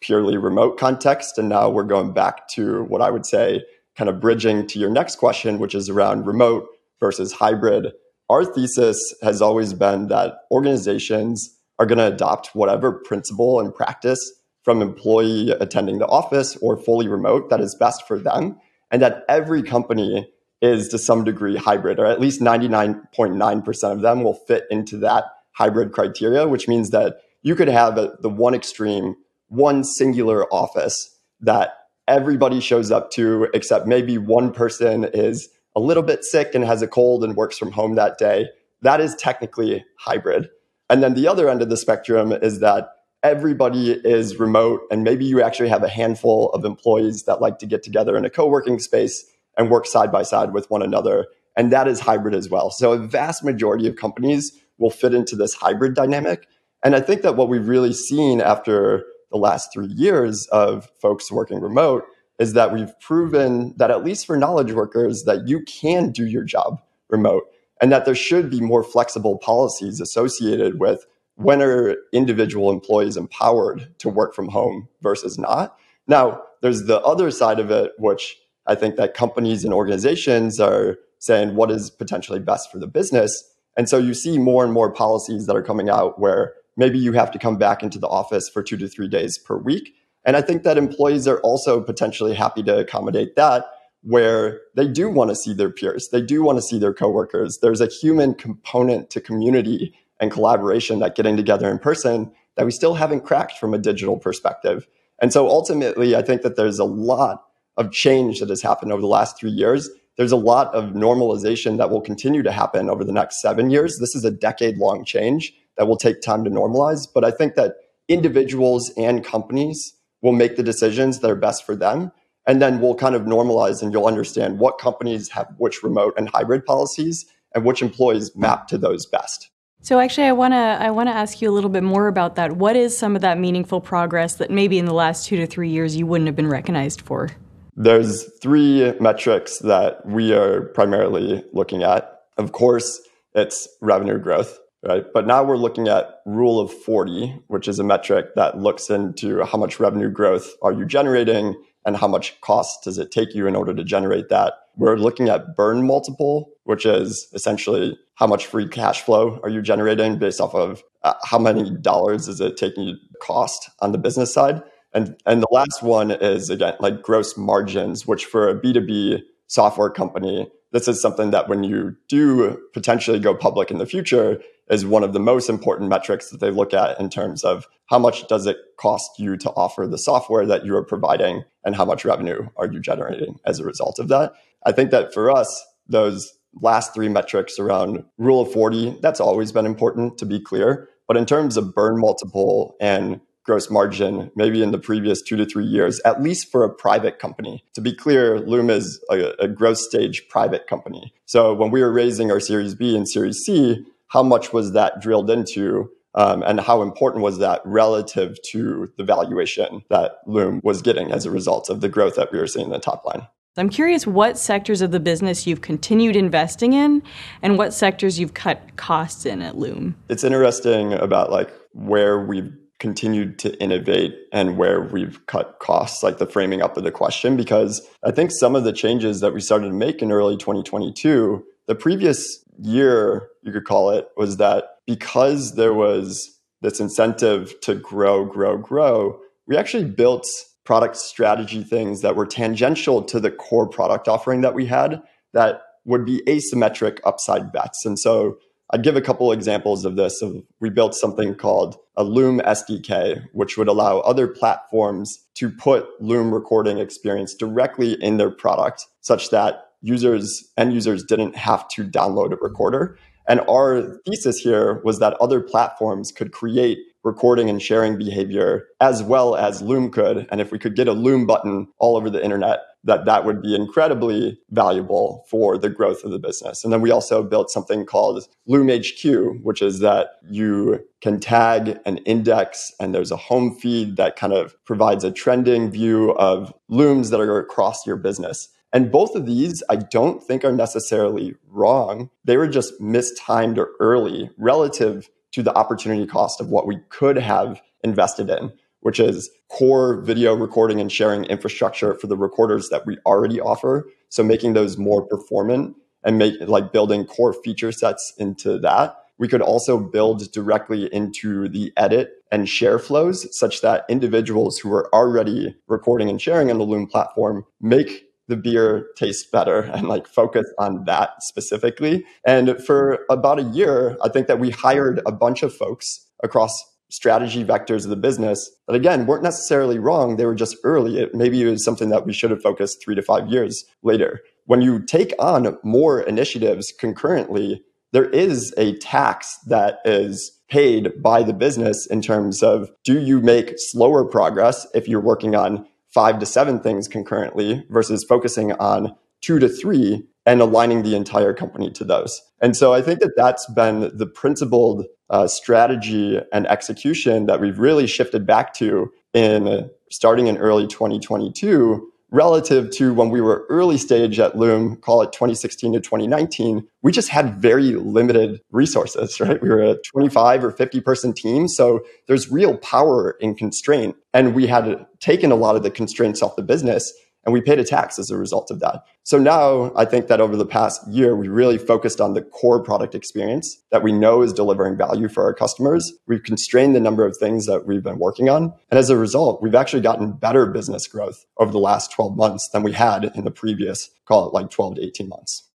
purely 0.00 0.38
remote 0.38 0.78
context 0.78 1.36
and 1.36 1.48
now 1.48 1.68
we're 1.68 1.84
going 1.84 2.12
back 2.12 2.48
to 2.48 2.84
what 2.84 3.02
I 3.02 3.10
would 3.10 3.26
say 3.26 3.62
kind 3.96 4.08
of 4.08 4.20
bridging 4.20 4.66
to 4.68 4.78
your 4.78 4.88
next 4.88 5.16
question 5.16 5.58
which 5.58 5.74
is 5.74 5.90
around 5.90 6.26
remote 6.26 6.66
versus 6.98 7.32
hybrid 7.32 7.92
our 8.30 8.44
thesis 8.44 9.12
has 9.22 9.42
always 9.42 9.74
been 9.74 10.06
that 10.06 10.42
organizations 10.52 11.58
are 11.80 11.84
going 11.84 11.98
to 11.98 12.06
adopt 12.06 12.54
whatever 12.54 12.92
principle 12.92 13.58
and 13.58 13.74
practice 13.74 14.20
from 14.62 14.80
employee 14.80 15.50
attending 15.50 15.98
the 15.98 16.06
office 16.06 16.56
or 16.58 16.76
fully 16.76 17.08
remote 17.08 17.50
that 17.50 17.60
is 17.60 17.74
best 17.74 18.06
for 18.06 18.18
them, 18.18 18.56
and 18.90 19.02
that 19.02 19.24
every 19.28 19.62
company 19.62 20.30
is 20.62 20.88
to 20.88 20.98
some 20.98 21.24
degree 21.24 21.56
hybrid, 21.56 21.98
or 21.98 22.06
at 22.06 22.20
least 22.20 22.40
99.9% 22.40 23.92
of 23.92 24.00
them 24.00 24.22
will 24.22 24.34
fit 24.34 24.64
into 24.70 24.96
that 24.98 25.24
hybrid 25.52 25.90
criteria, 25.90 26.46
which 26.46 26.68
means 26.68 26.90
that 26.90 27.16
you 27.42 27.56
could 27.56 27.68
have 27.68 27.98
at 27.98 28.22
the 28.22 28.28
one 28.28 28.54
extreme, 28.54 29.16
one 29.48 29.82
singular 29.82 30.46
office 30.52 31.18
that 31.40 31.70
everybody 32.06 32.60
shows 32.60 32.92
up 32.92 33.10
to, 33.10 33.48
except 33.54 33.86
maybe 33.86 34.18
one 34.18 34.52
person 34.52 35.04
is 35.04 35.48
a 35.76 35.80
little 35.80 36.02
bit 36.02 36.24
sick 36.24 36.54
and 36.54 36.64
has 36.64 36.82
a 36.82 36.88
cold 36.88 37.24
and 37.24 37.36
works 37.36 37.56
from 37.58 37.72
home 37.72 37.94
that 37.94 38.18
day, 38.18 38.48
that 38.82 39.00
is 39.00 39.14
technically 39.16 39.84
hybrid. 39.98 40.48
And 40.88 41.02
then 41.02 41.14
the 41.14 41.28
other 41.28 41.48
end 41.48 41.62
of 41.62 41.68
the 41.68 41.76
spectrum 41.76 42.32
is 42.32 42.60
that 42.60 42.90
everybody 43.22 43.92
is 43.92 44.38
remote 44.40 44.80
and 44.90 45.04
maybe 45.04 45.24
you 45.24 45.42
actually 45.42 45.68
have 45.68 45.82
a 45.82 45.88
handful 45.88 46.50
of 46.50 46.64
employees 46.64 47.24
that 47.24 47.40
like 47.40 47.58
to 47.58 47.66
get 47.66 47.82
together 47.82 48.16
in 48.16 48.24
a 48.24 48.30
co-working 48.30 48.78
space 48.78 49.24
and 49.58 49.70
work 49.70 49.86
side 49.86 50.10
by 50.10 50.22
side 50.22 50.54
with 50.54 50.70
one 50.70 50.82
another 50.82 51.26
and 51.56 51.72
that 51.72 51.86
is 51.86 52.00
hybrid 52.00 52.34
as 52.34 52.48
well. 52.48 52.70
So 52.70 52.92
a 52.92 52.98
vast 52.98 53.44
majority 53.44 53.86
of 53.86 53.96
companies 53.96 54.58
will 54.78 54.90
fit 54.90 55.12
into 55.12 55.36
this 55.36 55.52
hybrid 55.52 55.94
dynamic. 55.94 56.46
And 56.82 56.96
I 56.96 57.00
think 57.00 57.20
that 57.22 57.36
what 57.36 57.48
we've 57.48 57.68
really 57.68 57.92
seen 57.92 58.40
after 58.40 59.04
the 59.30 59.36
last 59.36 59.72
3 59.72 59.86
years 59.88 60.46
of 60.50 60.88
folks 61.02 61.30
working 61.30 61.60
remote 61.60 62.04
is 62.40 62.54
that 62.54 62.72
we've 62.72 62.98
proven 63.00 63.74
that 63.76 63.90
at 63.90 64.02
least 64.02 64.26
for 64.26 64.36
knowledge 64.36 64.72
workers 64.72 65.24
that 65.24 65.46
you 65.46 65.60
can 65.60 66.10
do 66.10 66.26
your 66.26 66.42
job 66.42 66.80
remote 67.10 67.44
and 67.80 67.92
that 67.92 68.06
there 68.06 68.14
should 68.14 68.50
be 68.50 68.60
more 68.60 68.82
flexible 68.82 69.38
policies 69.38 70.00
associated 70.00 70.80
with 70.80 71.06
when 71.36 71.62
are 71.62 71.96
individual 72.12 72.70
employees 72.70 73.16
empowered 73.16 73.94
to 73.98 74.08
work 74.08 74.34
from 74.34 74.48
home 74.48 74.88
versus 75.02 75.38
not. 75.38 75.76
Now 76.08 76.42
there's 76.62 76.84
the 76.84 77.00
other 77.02 77.30
side 77.30 77.60
of 77.60 77.70
it 77.70 77.92
which 77.98 78.36
i 78.66 78.74
think 78.74 78.96
that 78.96 79.14
companies 79.14 79.64
and 79.64 79.72
organizations 79.72 80.60
are 80.60 80.98
saying 81.18 81.54
what 81.54 81.70
is 81.70 81.90
potentially 81.90 82.40
best 82.40 82.72
for 82.72 82.78
the 82.78 82.86
business. 82.86 83.44
And 83.76 83.88
so 83.88 83.98
you 83.98 84.14
see 84.14 84.38
more 84.38 84.64
and 84.64 84.72
more 84.72 84.90
policies 84.90 85.46
that 85.46 85.56
are 85.56 85.62
coming 85.62 85.90
out 85.90 86.18
where 86.18 86.54
maybe 86.76 86.98
you 86.98 87.12
have 87.12 87.30
to 87.32 87.38
come 87.38 87.58
back 87.58 87.82
into 87.82 87.98
the 87.98 88.08
office 88.08 88.48
for 88.48 88.62
2 88.62 88.78
to 88.78 88.88
3 88.88 89.08
days 89.08 89.36
per 89.36 89.58
week 89.58 89.94
and 90.24 90.36
I 90.36 90.42
think 90.42 90.62
that 90.62 90.78
employees 90.78 91.26
are 91.26 91.40
also 91.40 91.80
potentially 91.80 92.34
happy 92.34 92.62
to 92.64 92.78
accommodate 92.78 93.36
that, 93.36 93.66
where 94.02 94.60
they 94.76 94.86
do 94.86 95.08
want 95.08 95.30
to 95.30 95.36
see 95.36 95.52
their 95.52 95.70
peers, 95.70 96.08
they 96.10 96.22
do 96.22 96.42
want 96.42 96.58
to 96.58 96.62
see 96.62 96.78
their 96.78 96.94
coworkers. 96.94 97.58
There's 97.60 97.80
a 97.80 97.86
human 97.86 98.34
component 98.34 99.10
to 99.10 99.20
community 99.20 99.94
and 100.18 100.30
collaboration 100.30 100.98
that 101.00 101.16
getting 101.16 101.36
together 101.36 101.70
in 101.70 101.78
person 101.78 102.30
that 102.56 102.64
we 102.64 102.72
still 102.72 102.94
haven't 102.94 103.24
cracked 103.24 103.58
from 103.58 103.74
a 103.74 103.78
digital 103.78 104.18
perspective. 104.18 104.86
And 105.20 105.32
so 105.32 105.48
ultimately, 105.48 106.16
I 106.16 106.22
think 106.22 106.42
that 106.42 106.56
there's 106.56 106.78
a 106.78 106.84
lot 106.84 107.44
of 107.76 107.92
change 107.92 108.40
that 108.40 108.48
has 108.48 108.62
happened 108.62 108.92
over 108.92 109.00
the 109.00 109.06
last 109.06 109.38
three 109.38 109.50
years 109.50 109.88
there's 110.20 110.32
a 110.32 110.36
lot 110.36 110.74
of 110.74 110.92
normalization 110.92 111.78
that 111.78 111.88
will 111.88 112.02
continue 112.02 112.42
to 112.42 112.52
happen 112.52 112.90
over 112.90 113.04
the 113.04 113.12
next 113.12 113.40
seven 113.40 113.70
years. 113.70 113.96
This 113.98 114.14
is 114.14 114.22
a 114.22 114.30
decade 114.30 114.76
long 114.76 115.02
change 115.02 115.54
that 115.78 115.88
will 115.88 115.96
take 115.96 116.20
time 116.20 116.44
to 116.44 116.50
normalize. 116.50 117.08
But 117.10 117.24
I 117.24 117.30
think 117.30 117.54
that 117.54 117.76
individuals 118.06 118.92
and 118.98 119.24
companies 119.24 119.94
will 120.22 120.32
make 120.32 120.56
the 120.56 120.62
decisions 120.62 121.20
that 121.20 121.30
are 121.30 121.36
best 121.36 121.64
for 121.64 121.74
them. 121.74 122.12
And 122.46 122.60
then 122.60 122.80
we'll 122.80 122.94
kind 122.94 123.14
of 123.14 123.22
normalize 123.22 123.82
and 123.82 123.92
you'll 123.92 124.06
understand 124.06 124.58
what 124.58 124.78
companies 124.78 125.28
have 125.30 125.48
which 125.58 125.82
remote 125.82 126.14
and 126.16 126.28
hybrid 126.28 126.64
policies 126.64 127.26
and 127.54 127.64
which 127.64 127.82
employees 127.82 128.34
map 128.34 128.66
to 128.68 128.78
those 128.78 129.06
best. 129.06 129.50
So 129.82 129.98
actually 129.98 130.26
I 130.26 130.32
want 130.32 130.52
to 130.52 130.56
I 130.56 130.90
want 130.90 131.08
to 131.08 131.14
ask 131.14 131.40
you 131.40 131.50
a 131.50 131.52
little 131.52 131.70
bit 131.70 131.82
more 131.82 132.06
about 132.06 132.36
that. 132.36 132.56
What 132.56 132.76
is 132.76 132.96
some 132.96 133.16
of 133.16 133.22
that 133.22 133.38
meaningful 133.38 133.80
progress 133.80 134.34
that 134.36 134.50
maybe 134.50 134.78
in 134.78 134.84
the 134.84 134.94
last 134.94 135.26
2 135.26 135.36
to 135.36 135.46
3 135.46 135.70
years 135.70 135.96
you 135.96 136.06
wouldn't 136.06 136.26
have 136.28 136.36
been 136.36 136.48
recognized 136.48 137.00
for? 137.00 137.30
There's 137.76 138.30
three 138.40 138.92
metrics 139.00 139.58
that 139.60 140.04
we 140.04 140.34
are 140.34 140.62
primarily 140.74 141.42
looking 141.52 141.82
at. 141.82 142.24
Of 142.36 142.52
course, 142.52 143.00
it's 143.34 143.68
revenue 143.80 144.18
growth, 144.18 144.58
right? 144.82 145.04
But 145.12 145.26
now 145.26 145.44
we're 145.44 145.56
looking 145.56 145.88
at 145.88 146.20
rule 146.24 146.58
of 146.58 146.72
40, 146.72 147.42
which 147.48 147.68
is 147.68 147.78
a 147.78 147.84
metric 147.84 148.34
that 148.36 148.58
looks 148.58 148.90
into 148.90 149.44
how 149.44 149.58
much 149.58 149.80
revenue 149.80 150.10
growth 150.10 150.54
are 150.62 150.72
you 150.72 150.86
generating 150.86 151.54
and 151.84 151.96
how 151.96 152.08
much 152.08 152.40
cost 152.40 152.84
does 152.84 152.98
it 152.98 153.10
take 153.10 153.34
you 153.34 153.46
in 153.46 153.56
order 153.56 153.74
to 153.74 153.84
generate 153.84 154.28
that. 154.28 154.54
We're 154.76 154.96
looking 154.96 155.28
at 155.28 155.56
burn 155.56 155.86
multiple, 155.86 156.50
which 156.64 156.86
is 156.86 157.28
essentially 157.32 157.98
how 158.14 158.26
much 158.26 158.46
free 158.46 158.68
cash 158.68 159.02
flow 159.02 159.40
are 159.42 159.48
you 159.48 159.62
generating 159.62 160.18
based 160.18 160.40
off 160.40 160.54
of 160.54 160.82
uh, 161.02 161.14
how 161.24 161.38
many 161.38 161.70
dollars 161.70 162.28
is 162.28 162.40
it 162.40 162.56
taking 162.56 162.84
you 162.84 162.96
cost 163.22 163.70
on 163.80 163.92
the 163.92 163.98
business 163.98 164.32
side. 164.32 164.62
And 164.92 165.16
and 165.24 165.42
the 165.42 165.48
last 165.50 165.82
one 165.82 166.10
is 166.10 166.50
again 166.50 166.74
like 166.80 167.02
gross 167.02 167.36
margins, 167.36 168.06
which 168.06 168.24
for 168.24 168.48
a 168.48 168.60
B2B 168.60 169.20
software 169.46 169.90
company, 169.90 170.48
this 170.72 170.88
is 170.88 171.00
something 171.00 171.30
that 171.30 171.48
when 171.48 171.64
you 171.64 171.96
do 172.08 172.60
potentially 172.72 173.18
go 173.18 173.34
public 173.34 173.70
in 173.70 173.78
the 173.78 173.86
future 173.86 174.40
is 174.70 174.86
one 174.86 175.02
of 175.02 175.12
the 175.12 175.20
most 175.20 175.50
important 175.50 175.90
metrics 175.90 176.30
that 176.30 176.40
they 176.40 176.50
look 176.50 176.72
at 176.72 176.98
in 177.00 177.10
terms 177.10 177.42
of 177.44 177.66
how 177.86 177.98
much 177.98 178.26
does 178.28 178.46
it 178.46 178.56
cost 178.78 179.10
you 179.18 179.36
to 179.36 179.50
offer 179.50 179.86
the 179.86 179.98
software 179.98 180.46
that 180.46 180.64
you 180.64 180.74
are 180.76 180.84
providing 180.84 181.42
and 181.64 181.74
how 181.74 181.84
much 181.84 182.04
revenue 182.04 182.48
are 182.56 182.70
you 182.70 182.80
generating 182.80 183.38
as 183.44 183.58
a 183.58 183.64
result 183.64 183.98
of 183.98 184.08
that. 184.08 184.32
I 184.64 184.72
think 184.72 184.90
that 184.92 185.12
for 185.12 185.30
us, 185.30 185.64
those 185.88 186.32
last 186.62 186.94
three 186.94 187.08
metrics 187.08 187.58
around 187.58 188.04
rule 188.16 188.42
of 188.42 188.52
40, 188.52 188.98
that's 189.02 189.20
always 189.20 189.52
been 189.52 189.66
important 189.66 190.18
to 190.18 190.26
be 190.26 190.40
clear. 190.40 190.88
But 191.08 191.16
in 191.16 191.26
terms 191.26 191.56
of 191.56 191.74
burn 191.74 191.98
multiple 191.98 192.76
and 192.80 193.20
gross 193.42 193.70
margin 193.70 194.30
maybe 194.36 194.62
in 194.62 194.70
the 194.70 194.78
previous 194.78 195.22
two 195.22 195.36
to 195.36 195.44
three 195.44 195.64
years, 195.64 195.98
at 196.04 196.22
least 196.22 196.52
for 196.52 196.62
a 196.62 196.72
private 196.72 197.18
company. 197.18 197.64
To 197.74 197.80
be 197.80 197.92
clear, 197.92 198.38
Loom 198.38 198.70
is 198.70 199.02
a, 199.10 199.32
a 199.40 199.48
growth 199.48 199.78
stage 199.78 200.28
private 200.28 200.68
company. 200.68 201.12
So 201.26 201.54
when 201.54 201.70
we 201.70 201.80
were 201.80 201.92
raising 201.92 202.30
our 202.30 202.38
Series 202.38 202.74
B 202.74 202.96
and 202.96 203.08
Series 203.08 203.38
C, 203.38 203.84
how 204.10 204.22
much 204.22 204.52
was 204.52 204.72
that 204.72 205.00
drilled 205.00 205.30
into? 205.30 205.90
Um, 206.14 206.42
and 206.42 206.60
how 206.60 206.82
important 206.82 207.22
was 207.22 207.38
that 207.38 207.62
relative 207.64 208.36
to 208.50 208.92
the 208.98 209.04
valuation 209.04 209.84
that 209.90 210.16
Loom 210.26 210.60
was 210.64 210.82
getting 210.82 211.12
as 211.12 211.24
a 211.24 211.30
result 211.30 211.70
of 211.70 211.80
the 211.80 211.88
growth 211.88 212.16
that 212.16 212.32
we 212.32 212.38
were 212.38 212.48
seeing 212.48 212.66
in 212.66 212.72
the 212.72 212.80
top 212.80 213.04
line? 213.04 213.28
I'm 213.56 213.68
curious 213.68 214.06
what 214.06 214.38
sectors 214.38 214.80
of 214.80 214.90
the 214.90 215.00
business 215.00 215.46
you've 215.46 215.60
continued 215.60 216.16
investing 216.16 216.72
in 216.72 217.02
and 217.42 217.58
what 217.58 217.72
sectors 217.72 218.18
you've 218.18 218.34
cut 218.34 218.76
costs 218.76 219.24
in 219.24 219.42
at 219.42 219.56
Loom. 219.56 219.96
It's 220.08 220.24
interesting 220.24 220.94
about 220.94 221.30
like 221.30 221.52
where 221.72 222.18
we've 222.18 222.52
continued 222.80 223.38
to 223.38 223.56
innovate 223.62 224.16
and 224.32 224.56
where 224.56 224.80
we've 224.80 225.24
cut 225.26 225.58
costs, 225.60 226.02
like 226.02 226.18
the 226.18 226.26
framing 226.26 226.62
up 226.62 226.76
of 226.76 226.82
the 226.82 226.90
question, 226.90 227.36
because 227.36 227.86
I 228.02 228.10
think 228.10 228.32
some 228.32 228.56
of 228.56 228.64
the 228.64 228.72
changes 228.72 229.20
that 229.20 229.34
we 229.34 229.40
started 229.40 229.66
to 229.66 229.74
make 229.74 230.02
in 230.02 230.10
early 230.10 230.36
2022, 230.36 231.44
the 231.66 231.74
previous 231.74 232.42
year, 232.58 233.28
you 233.42 233.52
could 233.52 233.64
call 233.64 233.90
it, 233.90 234.08
was 234.16 234.36
that 234.38 234.64
because 234.86 235.54
there 235.54 235.74
was 235.74 236.38
this 236.62 236.80
incentive 236.80 237.58
to 237.62 237.74
grow, 237.74 238.24
grow, 238.24 238.58
grow, 238.58 239.18
we 239.46 239.56
actually 239.56 239.84
built 239.84 240.26
product 240.64 240.96
strategy 240.96 241.64
things 241.64 242.02
that 242.02 242.16
were 242.16 242.26
tangential 242.26 243.02
to 243.02 243.18
the 243.18 243.30
core 243.30 243.68
product 243.68 244.08
offering 244.08 244.42
that 244.42 244.54
we 244.54 244.66
had 244.66 245.02
that 245.32 245.62
would 245.84 246.04
be 246.04 246.22
asymmetric 246.26 246.98
upside 247.04 247.50
bets. 247.52 247.84
And 247.84 247.98
so 247.98 248.38
I'd 248.72 248.84
give 248.84 248.94
a 248.94 249.00
couple 249.00 249.32
examples 249.32 249.84
of 249.84 249.96
this. 249.96 250.22
we 250.60 250.70
built 250.70 250.94
something 250.94 251.34
called 251.34 251.76
a 251.96 252.04
Loom 252.04 252.40
SDK, 252.40 253.24
which 253.32 253.58
would 253.58 253.66
allow 253.66 253.98
other 254.00 254.28
platforms 254.28 255.26
to 255.34 255.50
put 255.50 255.88
Loom 256.00 256.32
recording 256.32 256.78
experience 256.78 257.34
directly 257.34 257.94
in 258.00 258.18
their 258.18 258.30
product, 258.30 258.86
such 259.00 259.30
that 259.30 259.66
users 259.82 260.44
end 260.56 260.72
users 260.72 261.02
didn't 261.02 261.36
have 261.36 261.66
to 261.68 261.82
download 261.84 262.32
a 262.32 262.36
recorder. 262.36 262.96
And 263.30 263.40
our 263.48 264.00
thesis 264.04 264.38
here 264.38 264.80
was 264.82 264.98
that 264.98 265.14
other 265.20 265.40
platforms 265.40 266.10
could 266.10 266.32
create 266.32 266.78
recording 267.04 267.48
and 267.48 267.62
sharing 267.62 267.96
behavior 267.96 268.66
as 268.80 269.04
well 269.04 269.36
as 269.36 269.62
Loom 269.62 269.92
could. 269.92 270.26
And 270.32 270.40
if 270.40 270.50
we 270.50 270.58
could 270.58 270.74
get 270.74 270.88
a 270.88 270.92
Loom 270.92 271.26
button 271.26 271.68
all 271.78 271.96
over 271.96 272.10
the 272.10 272.22
internet, 272.22 272.58
that 272.82 273.04
that 273.04 273.24
would 273.24 273.40
be 273.40 273.54
incredibly 273.54 274.36
valuable 274.50 275.24
for 275.30 275.56
the 275.56 275.70
growth 275.70 276.02
of 276.02 276.10
the 276.10 276.18
business. 276.18 276.64
And 276.64 276.72
then 276.72 276.80
we 276.80 276.90
also 276.90 277.22
built 277.22 277.50
something 277.50 277.86
called 277.86 278.26
Loom 278.46 278.68
HQ, 278.68 279.44
which 279.44 279.62
is 279.62 279.78
that 279.78 280.16
you 280.28 280.84
can 281.00 281.20
tag 281.20 281.78
an 281.86 281.98
index 281.98 282.72
and 282.80 282.92
there's 282.92 283.12
a 283.12 283.16
home 283.16 283.54
feed 283.54 283.96
that 283.96 284.16
kind 284.16 284.32
of 284.32 284.56
provides 284.64 285.04
a 285.04 285.12
trending 285.12 285.70
view 285.70 286.10
of 286.14 286.52
looms 286.68 287.10
that 287.10 287.20
are 287.20 287.38
across 287.38 287.86
your 287.86 287.96
business. 287.96 288.48
And 288.72 288.92
both 288.92 289.16
of 289.16 289.26
these, 289.26 289.62
I 289.68 289.76
don't 289.76 290.22
think 290.22 290.44
are 290.44 290.52
necessarily 290.52 291.34
wrong. 291.48 292.10
They 292.24 292.36
were 292.36 292.48
just 292.48 292.80
mistimed 292.80 293.58
or 293.58 293.70
early 293.80 294.30
relative 294.38 295.08
to 295.32 295.42
the 295.42 295.54
opportunity 295.54 296.06
cost 296.06 296.40
of 296.40 296.48
what 296.48 296.66
we 296.66 296.78
could 296.88 297.16
have 297.16 297.60
invested 297.82 298.30
in 298.30 298.52
which 298.80 298.98
is 298.98 299.30
core 299.48 300.00
video 300.00 300.34
recording 300.34 300.80
and 300.80 300.90
sharing 300.90 301.24
infrastructure 301.24 301.94
for 301.94 302.06
the 302.06 302.16
recorders 302.16 302.68
that 302.70 302.86
we 302.86 302.98
already 303.06 303.40
offer. 303.40 303.88
So 304.08 304.22
making 304.22 304.54
those 304.54 304.76
more 304.76 305.06
performant 305.06 305.76
and 306.02 306.18
make 306.18 306.34
like 306.40 306.72
building 306.72 307.04
core 307.04 307.32
feature 307.32 307.72
sets 307.72 308.12
into 308.18 308.58
that. 308.60 308.96
We 309.18 309.28
could 309.28 309.42
also 309.42 309.78
build 309.78 310.32
directly 310.32 310.86
into 310.94 311.46
the 311.48 311.74
edit 311.76 312.12
and 312.32 312.48
share 312.48 312.78
flows 312.78 313.38
such 313.38 313.60
that 313.60 313.84
individuals 313.90 314.58
who 314.58 314.72
are 314.72 314.92
already 314.94 315.54
recording 315.68 316.08
and 316.08 316.20
sharing 316.20 316.50
on 316.50 316.56
the 316.56 316.64
Loom 316.64 316.86
platform 316.86 317.44
make 317.60 318.09
the 318.30 318.36
beer 318.36 318.86
taste 318.96 319.30
better 319.30 319.60
and 319.74 319.88
like 319.88 320.06
focus 320.06 320.46
on 320.58 320.84
that 320.84 321.22
specifically. 321.22 322.04
And 322.26 322.62
for 322.64 323.04
about 323.10 323.38
a 323.38 323.44
year, 323.44 323.98
I 324.02 324.08
think 324.08 324.26
that 324.28 324.38
we 324.38 324.50
hired 324.50 325.02
a 325.04 325.12
bunch 325.12 325.42
of 325.42 325.54
folks 325.54 326.06
across 326.22 326.52
strategy 326.90 327.44
vectors 327.44 327.84
of 327.84 327.90
the 327.90 327.96
business 327.96 328.50
that 328.66 328.74
again 328.74 329.06
weren't 329.06 329.22
necessarily 329.22 329.78
wrong. 329.78 330.16
They 330.16 330.26
were 330.26 330.34
just 330.34 330.56
early. 330.64 330.98
It, 330.98 331.14
maybe 331.14 331.40
it 331.42 331.50
was 331.50 331.64
something 331.64 331.90
that 331.90 332.06
we 332.06 332.12
should 332.12 332.30
have 332.30 332.42
focused 332.42 332.82
three 332.82 332.94
to 332.94 333.02
five 333.02 333.28
years 333.28 333.64
later. 333.82 334.22
When 334.46 334.62
you 334.62 334.80
take 334.80 335.12
on 335.20 335.56
more 335.62 336.00
initiatives 336.00 336.72
concurrently 336.80 337.62
there 337.92 338.08
is 338.10 338.54
a 338.56 338.76
tax 338.78 339.38
that 339.46 339.78
is 339.84 340.38
paid 340.48 341.02
by 341.02 341.22
the 341.22 341.32
business 341.32 341.86
in 341.86 342.02
terms 342.02 342.42
of 342.42 342.70
do 342.84 343.00
you 343.00 343.20
make 343.20 343.54
slower 343.56 344.04
progress 344.04 344.66
if 344.74 344.88
you're 344.88 345.00
working 345.00 345.34
on 345.34 345.66
five 345.92 346.18
to 346.18 346.26
seven 346.26 346.60
things 346.60 346.88
concurrently 346.88 347.64
versus 347.68 348.04
focusing 348.08 348.52
on 348.52 348.94
two 349.20 349.38
to 349.38 349.48
three 349.48 350.04
and 350.26 350.40
aligning 350.40 350.82
the 350.82 350.94
entire 350.94 351.32
company 351.32 351.70
to 351.72 351.84
those. 351.84 352.22
And 352.40 352.56
so 352.56 352.72
I 352.72 352.82
think 352.82 353.00
that 353.00 353.12
that's 353.16 353.46
been 353.52 353.90
the 353.96 354.06
principled 354.06 354.86
uh, 355.08 355.26
strategy 355.26 356.20
and 356.32 356.46
execution 356.46 357.26
that 357.26 357.40
we've 357.40 357.58
really 357.58 357.86
shifted 357.86 358.26
back 358.26 358.54
to 358.54 358.92
in 359.12 359.68
starting 359.90 360.28
in 360.28 360.38
early 360.38 360.66
2022 360.66 361.89
relative 362.10 362.70
to 362.72 362.92
when 362.92 363.10
we 363.10 363.20
were 363.20 363.46
early 363.48 363.78
stage 363.78 364.18
at 364.18 364.36
Loom, 364.36 364.76
call 364.76 365.02
it 365.02 365.12
2016 365.12 365.72
to 365.74 365.80
2019, 365.80 366.66
we 366.82 366.92
just 366.92 367.08
had 367.08 367.40
very 367.40 367.72
limited 367.72 368.40
resources, 368.50 369.20
right? 369.20 369.40
We 369.40 369.48
were 369.48 369.62
a 369.62 369.76
25 369.92 370.44
or 370.44 370.50
50 370.50 370.80
person 370.80 371.12
team. 371.12 371.48
So 371.48 371.84
there's 372.06 372.30
real 372.30 372.56
power 372.58 373.12
in 373.20 373.34
constraint. 373.34 373.96
And 374.12 374.34
we 374.34 374.46
had 374.46 374.86
taken 374.98 375.30
a 375.30 375.36
lot 375.36 375.56
of 375.56 375.62
the 375.62 375.70
constraints 375.70 376.22
off 376.22 376.36
the 376.36 376.42
business 376.42 376.92
and 377.24 377.32
we 377.32 377.40
paid 377.40 377.58
a 377.58 377.64
tax 377.64 377.98
as 377.98 378.10
a 378.10 378.16
result 378.16 378.50
of 378.50 378.60
that. 378.60 378.82
So 379.02 379.18
now 379.18 379.72
I 379.76 379.84
think 379.84 380.06
that 380.08 380.20
over 380.20 380.36
the 380.36 380.46
past 380.46 380.86
year, 380.88 381.16
we 381.16 381.28
really 381.28 381.58
focused 381.58 382.00
on 382.00 382.14
the 382.14 382.22
core 382.22 382.62
product 382.62 382.94
experience 382.94 383.58
that 383.70 383.82
we 383.82 383.92
know 383.92 384.22
is 384.22 384.32
delivering 384.32 384.76
value 384.76 385.08
for 385.08 385.24
our 385.24 385.34
customers. 385.34 385.92
We've 386.06 386.22
constrained 386.22 386.74
the 386.74 386.80
number 386.80 387.04
of 387.04 387.16
things 387.16 387.46
that 387.46 387.66
we've 387.66 387.82
been 387.82 387.98
working 387.98 388.28
on. 388.28 388.54
And 388.70 388.78
as 388.78 388.90
a 388.90 388.96
result, 388.96 389.42
we've 389.42 389.54
actually 389.54 389.82
gotten 389.82 390.12
better 390.12 390.46
business 390.46 390.86
growth 390.86 391.24
over 391.38 391.52
the 391.52 391.58
last 391.58 391.92
12 391.92 392.16
months 392.16 392.48
than 392.48 392.62
we 392.62 392.72
had 392.72 393.10
in 393.14 393.24
the 393.24 393.30
previous, 393.30 393.90
call 394.06 394.28
it 394.28 394.34
like 394.34 394.50
12 394.50 394.76
to 394.76 394.84
18 394.84 395.08
months. 395.08 395.49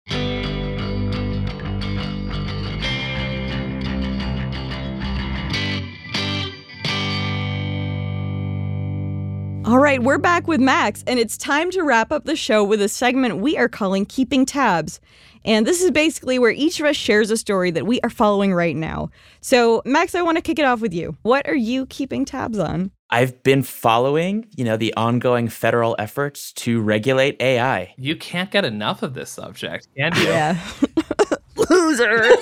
All 9.65 9.79
right, 9.79 10.03
we're 10.03 10.17
back 10.17 10.45
with 10.45 10.59
Max, 10.59 11.05
and 11.07 11.19
it's 11.19 11.37
time 11.37 11.71
to 11.71 11.83
wrap 11.83 12.11
up 12.11 12.25
the 12.25 12.35
show 12.35 12.65
with 12.65 12.81
a 12.81 12.89
segment 12.89 13.37
we 13.37 13.57
are 13.57 13.69
calling 13.69 14.05
Keeping 14.05 14.45
Tabs. 14.45 14.99
And 15.45 15.65
this 15.65 15.81
is 15.81 15.89
basically 15.89 16.37
where 16.37 16.51
each 16.51 16.81
of 16.81 16.85
us 16.85 16.97
shares 16.97 17.31
a 17.31 17.37
story 17.37 17.71
that 17.71 17.87
we 17.87 18.01
are 18.01 18.09
following 18.09 18.53
right 18.53 18.75
now. 18.75 19.09
So, 19.39 19.81
Max, 19.85 20.15
I 20.15 20.21
want 20.21 20.37
to 20.37 20.41
kick 20.41 20.59
it 20.59 20.65
off 20.65 20.81
with 20.81 20.93
you. 20.93 21.15
What 21.21 21.47
are 21.47 21.55
you 21.55 21.85
keeping 21.85 22.25
tabs 22.25 22.59
on? 22.59 22.91
I've 23.09 23.41
been 23.43 23.63
following, 23.63 24.47
you 24.55 24.65
know, 24.65 24.75
the 24.75 24.93
ongoing 24.95 25.47
federal 25.47 25.95
efforts 25.97 26.51
to 26.53 26.81
regulate 26.81 27.41
AI. 27.41 27.93
You 27.97 28.17
can't 28.17 28.51
get 28.51 28.65
enough 28.65 29.01
of 29.01 29.13
this 29.13 29.29
subject, 29.29 29.87
can 29.95 30.13
you? 30.17 30.23
Yeah. 30.23 30.59
Loser. 31.55 32.35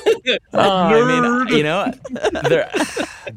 Oh, 0.53 0.59
I 0.59 1.45
mean, 1.45 1.57
you 1.57 1.63
know, 1.63 1.91
they're 2.43 2.71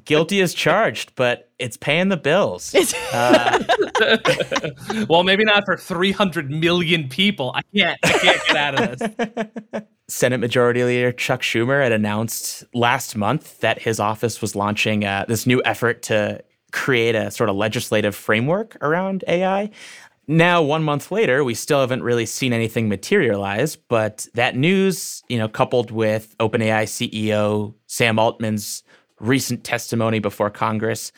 guilty 0.05 0.41
as 0.41 0.55
charged, 0.55 1.15
but 1.15 1.51
it's 1.59 1.77
paying 1.77 2.09
the 2.09 2.17
bills. 2.17 2.75
Uh, 3.13 3.63
well, 5.09 5.23
maybe 5.23 5.45
not 5.45 5.65
for 5.65 5.77
300 5.77 6.51
million 6.51 7.09
people. 7.09 7.53
I 7.55 7.63
can't. 7.75 7.99
I 8.05 8.13
can't 8.13 8.47
get 8.47 8.57
out 8.57 8.83
of 8.83 8.99
this. 8.99 9.83
Senate 10.09 10.39
Majority 10.39 10.85
Leader 10.85 11.13
Chuck 11.13 11.41
Schumer 11.41 11.83
had 11.83 11.93
announced 11.93 12.65
last 12.75 13.17
month 13.17 13.61
that 13.61 13.81
his 13.81 13.99
office 13.99 14.43
was 14.43 14.55
launching 14.55 15.05
uh, 15.05 15.25
this 15.27 15.47
new 15.47 15.63
effort 15.65 16.03
to 16.03 16.43
create 16.73 17.15
a 17.15 17.31
sort 17.31 17.49
of 17.49 17.57
legislative 17.57 18.15
framework 18.15 18.77
around 18.83 19.25
AI. 19.29 19.71
Now, 20.27 20.63
one 20.63 20.83
month 20.83 21.11
later, 21.11 21.45
we 21.45 21.55
still 21.55 21.81
haven't 21.81 22.03
really 22.03 22.25
seen 22.25 22.53
anything 22.53 22.89
materialize, 22.89 23.77
but 23.77 24.27
that 24.35 24.57
news, 24.57 25.23
you 25.29 25.37
know, 25.37 25.49
coupled 25.49 25.91
with 25.91 26.35
OpenAI 26.39 26.85
CEO 26.85 27.75
Sam 27.87 28.19
Altman's 28.19 28.83
recent 29.21 29.65
testimony 29.65 30.19
before 30.19 30.51
Congress, 30.51 31.13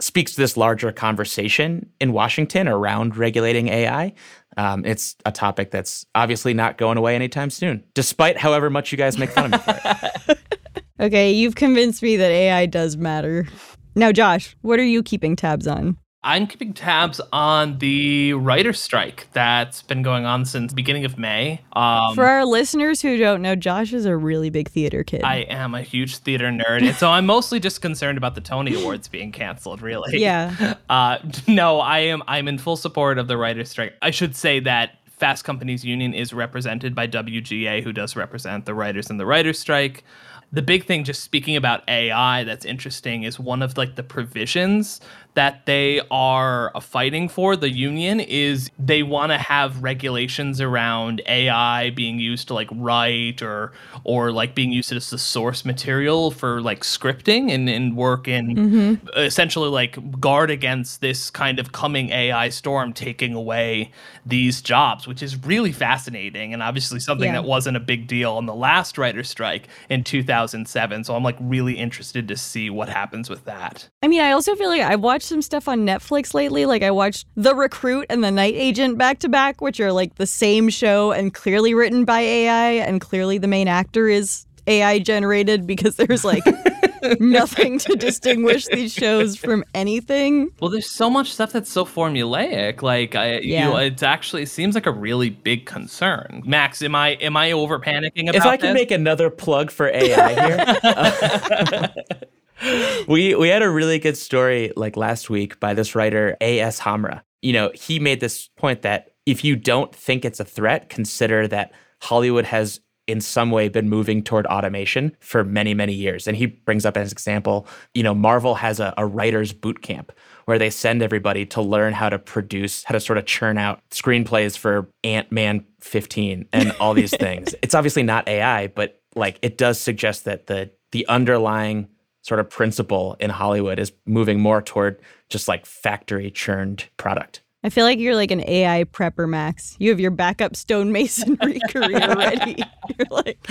speaks 0.00 0.32
to 0.34 0.40
this 0.40 0.56
larger 0.56 0.92
conversation 0.92 1.90
in 2.00 2.12
Washington 2.12 2.68
around 2.68 3.16
regulating 3.16 3.68
AI. 3.68 4.14
Um, 4.56 4.84
it's 4.84 5.16
a 5.26 5.32
topic 5.32 5.70
that's 5.70 6.06
obviously 6.14 6.54
not 6.54 6.78
going 6.78 6.98
away 6.98 7.14
anytime 7.14 7.50
soon, 7.50 7.84
despite 7.94 8.38
however 8.38 8.70
much 8.70 8.92
you 8.92 8.98
guys 8.98 9.18
make 9.18 9.30
fun 9.30 9.46
of 9.46 9.52
me 9.52 9.58
for 9.58 9.80
it. 10.28 10.38
okay, 11.00 11.32
you've 11.32 11.54
convinced 11.56 12.02
me 12.02 12.16
that 12.16 12.30
AI 12.30 12.66
does 12.66 12.96
matter. 12.96 13.46
Now, 13.94 14.12
Josh, 14.12 14.56
what 14.62 14.78
are 14.78 14.84
you 14.84 15.02
keeping 15.02 15.36
tabs 15.36 15.66
on? 15.66 15.98
I'm 16.28 16.46
keeping 16.46 16.74
tabs 16.74 17.22
on 17.32 17.78
the 17.78 18.34
writer 18.34 18.74
strike 18.74 19.28
that's 19.32 19.80
been 19.80 20.02
going 20.02 20.26
on 20.26 20.44
since 20.44 20.72
the 20.72 20.76
beginning 20.76 21.06
of 21.06 21.16
May. 21.16 21.62
Um, 21.72 22.14
For 22.14 22.26
our 22.26 22.44
listeners 22.44 23.00
who 23.00 23.16
don't 23.16 23.40
know, 23.40 23.56
Josh 23.56 23.94
is 23.94 24.04
a 24.04 24.14
really 24.14 24.50
big 24.50 24.68
theater 24.68 25.02
kid. 25.02 25.22
I 25.24 25.36
am 25.36 25.74
a 25.74 25.80
huge 25.80 26.18
theater 26.18 26.50
nerd, 26.50 26.86
and 26.86 26.94
so 26.96 27.08
I'm 27.08 27.24
mostly 27.24 27.60
just 27.60 27.80
concerned 27.80 28.18
about 28.18 28.34
the 28.34 28.42
Tony 28.42 28.74
Awards 28.74 29.08
being 29.08 29.32
canceled. 29.32 29.80
Really, 29.80 30.18
yeah. 30.20 30.74
Uh, 30.90 31.18
no, 31.46 31.80
I 31.80 32.00
am. 32.00 32.22
I'm 32.28 32.48
in 32.48 32.58
full 32.58 32.76
support 32.76 33.18
of 33.18 33.26
the 33.26 33.36
writer 33.36 33.64
strike. 33.64 33.94
I 34.00 34.10
should 34.10 34.34
say 34.34 34.60
that 34.60 34.98
Fast 35.06 35.44
Companies 35.44 35.84
Union 35.84 36.12
is 36.14 36.32
represented 36.32 36.94
by 36.94 37.06
WGA, 37.06 37.82
who 37.82 37.92
does 37.92 38.16
represent 38.16 38.64
the 38.66 38.74
writers 38.74 39.10
in 39.10 39.16
the 39.16 39.26
writers 39.26 39.58
strike 39.58 40.04
the 40.52 40.62
big 40.62 40.84
thing 40.86 41.04
just 41.04 41.22
speaking 41.22 41.56
about 41.56 41.82
AI 41.88 42.44
that's 42.44 42.64
interesting 42.64 43.22
is 43.22 43.38
one 43.38 43.62
of 43.62 43.76
like 43.76 43.96
the 43.96 44.02
provisions 44.02 45.00
that 45.38 45.66
they 45.66 46.00
are 46.10 46.72
fighting 46.80 47.28
for 47.28 47.54
the 47.54 47.70
union 47.70 48.18
is 48.18 48.72
they 48.76 49.04
want 49.04 49.30
to 49.30 49.38
have 49.38 49.80
regulations 49.84 50.60
around 50.60 51.22
AI 51.26 51.90
being 51.90 52.18
used 52.18 52.48
to 52.48 52.54
like 52.54 52.66
write 52.72 53.40
or 53.40 53.70
or 54.02 54.32
like 54.32 54.56
being 54.56 54.72
used 54.72 54.90
as 54.90 55.10
the 55.10 55.16
source 55.16 55.64
material 55.64 56.32
for 56.32 56.60
like 56.60 56.80
scripting 56.80 57.52
and, 57.52 57.68
and 57.68 57.96
work 57.96 58.26
and 58.26 58.56
mm-hmm. 58.56 59.08
essentially 59.16 59.68
like 59.68 60.20
guard 60.20 60.50
against 60.50 61.02
this 61.02 61.30
kind 61.30 61.60
of 61.60 61.70
coming 61.70 62.10
AI 62.10 62.48
storm 62.48 62.92
taking 62.92 63.32
away 63.32 63.92
these 64.26 64.60
jobs, 64.60 65.06
which 65.06 65.22
is 65.22 65.36
really 65.44 65.70
fascinating 65.70 66.52
and 66.52 66.64
obviously 66.64 66.98
something 66.98 67.28
yeah. 67.28 67.40
that 67.40 67.44
wasn't 67.44 67.76
a 67.76 67.80
big 67.80 68.08
deal 68.08 68.38
in 68.38 68.46
the 68.46 68.54
last 68.56 68.98
writer 68.98 69.22
strike 69.22 69.68
in 69.88 70.02
2007. 70.02 71.04
So 71.04 71.14
I'm 71.14 71.22
like 71.22 71.36
really 71.38 71.74
interested 71.74 72.26
to 72.26 72.36
see 72.36 72.70
what 72.70 72.88
happens 72.88 73.30
with 73.30 73.44
that. 73.44 73.88
I 74.02 74.08
mean, 74.08 74.20
I 74.20 74.32
also 74.32 74.56
feel 74.56 74.68
like 74.68 74.82
I 74.82 74.96
watched 74.96 75.27
some 75.28 75.42
stuff 75.42 75.68
on 75.68 75.86
Netflix 75.86 76.34
lately. 76.34 76.66
Like 76.66 76.82
I 76.82 76.90
watched 76.90 77.26
The 77.36 77.54
Recruit 77.54 78.06
and 78.10 78.24
The 78.24 78.30
Night 78.30 78.54
Agent 78.56 78.98
back 78.98 79.18
to 79.20 79.28
back, 79.28 79.60
which 79.60 79.78
are 79.80 79.92
like 79.92 80.16
the 80.16 80.26
same 80.26 80.68
show 80.68 81.12
and 81.12 81.32
clearly 81.32 81.74
written 81.74 82.04
by 82.04 82.20
AI, 82.20 82.70
and 82.70 83.00
clearly 83.00 83.38
the 83.38 83.48
main 83.48 83.68
actor 83.68 84.08
is 84.08 84.46
AI 84.66 84.98
generated 84.98 85.66
because 85.66 85.96
there's 85.96 86.24
like 86.24 86.44
nothing 87.20 87.78
to 87.80 87.96
distinguish 87.96 88.66
these 88.66 88.92
shows 88.92 89.36
from 89.36 89.64
anything. 89.74 90.50
Well, 90.60 90.70
there's 90.70 90.90
so 90.90 91.08
much 91.10 91.32
stuff 91.32 91.52
that's 91.52 91.70
so 91.70 91.84
formulaic. 91.84 92.82
Like, 92.82 93.14
I, 93.14 93.38
yeah. 93.38 93.70
you, 93.70 93.76
it 93.76 94.02
actually 94.02 94.46
seems 94.46 94.74
like 94.74 94.86
a 94.86 94.92
really 94.92 95.30
big 95.30 95.66
concern. 95.66 96.42
Max, 96.44 96.82
am 96.82 96.94
I 96.94 97.10
am 97.10 97.36
I 97.36 97.52
over 97.52 97.78
panicking 97.78 98.28
about? 98.28 98.36
If 98.36 98.46
I 98.46 98.56
can 98.56 98.74
this? 98.74 98.82
make 98.82 98.90
another 98.90 99.30
plug 99.30 99.70
for 99.70 99.88
AI 99.88 100.46
here. 100.46 101.94
we 103.08 103.34
we 103.34 103.48
had 103.48 103.62
a 103.62 103.70
really 103.70 103.98
good 103.98 104.16
story 104.16 104.72
like 104.76 104.96
last 104.96 105.30
week 105.30 105.60
by 105.60 105.74
this 105.74 105.94
writer 105.94 106.36
A.S. 106.40 106.80
Hamrah. 106.80 107.22
You 107.42 107.52
know, 107.52 107.70
he 107.74 107.98
made 107.98 108.20
this 108.20 108.48
point 108.56 108.82
that 108.82 109.10
if 109.26 109.44
you 109.44 109.56
don't 109.56 109.94
think 109.94 110.24
it's 110.24 110.40
a 110.40 110.44
threat, 110.44 110.88
consider 110.88 111.46
that 111.48 111.72
Hollywood 112.00 112.44
has 112.46 112.80
in 113.08 113.20
some 113.22 113.50
way 113.50 113.68
been 113.68 113.88
moving 113.88 114.22
toward 114.22 114.46
automation 114.46 115.16
for 115.18 115.42
many, 115.42 115.72
many 115.72 115.94
years. 115.94 116.28
And 116.28 116.36
he 116.36 116.46
brings 116.46 116.84
up 116.84 116.96
as 116.96 117.10
an 117.10 117.14
example, 117.14 117.66
you 117.94 118.02
know, 118.02 118.14
Marvel 118.14 118.54
has 118.56 118.80
a, 118.80 118.92
a 118.98 119.06
writer's 119.06 119.52
boot 119.52 119.80
camp 119.80 120.12
where 120.44 120.58
they 120.58 120.68
send 120.68 121.02
everybody 121.02 121.46
to 121.46 121.62
learn 121.62 121.94
how 121.94 122.10
to 122.10 122.18
produce, 122.18 122.84
how 122.84 122.92
to 122.92 123.00
sort 123.00 123.18
of 123.18 123.24
churn 123.24 123.56
out 123.56 123.80
screenplays 123.90 124.58
for 124.58 124.90
Ant 125.04 125.32
Man 125.32 125.64
15 125.80 126.48
and 126.52 126.72
all 126.78 126.92
these 126.92 127.10
things. 127.16 127.54
It's 127.62 127.74
obviously 127.74 128.02
not 128.02 128.28
AI, 128.28 128.66
but 128.68 129.00
like 129.16 129.38
it 129.40 129.56
does 129.56 129.80
suggest 129.80 130.26
that 130.26 130.46
the 130.46 130.70
the 130.92 131.06
underlying 131.08 131.88
sort 132.28 132.38
of 132.40 132.50
principle 132.50 133.16
in 133.18 133.30
Hollywood 133.30 133.78
is 133.78 133.92
moving 134.04 134.38
more 134.38 134.60
toward 134.60 135.00
just 135.30 135.48
like 135.48 135.64
factory 135.64 136.30
churned 136.30 136.84
product. 136.98 137.40
I 137.64 137.70
feel 137.70 137.84
like 137.84 137.98
you're 137.98 138.14
like 138.14 138.30
an 138.30 138.44
AI 138.46 138.84
prepper, 138.84 139.28
Max. 139.28 139.74
You 139.80 139.90
have 139.90 139.98
your 139.98 140.12
backup 140.12 140.52
stonemasonry 140.52 141.58
career 141.70 142.14
ready. 142.14 142.62
You're 142.98 143.08
like, 143.10 143.42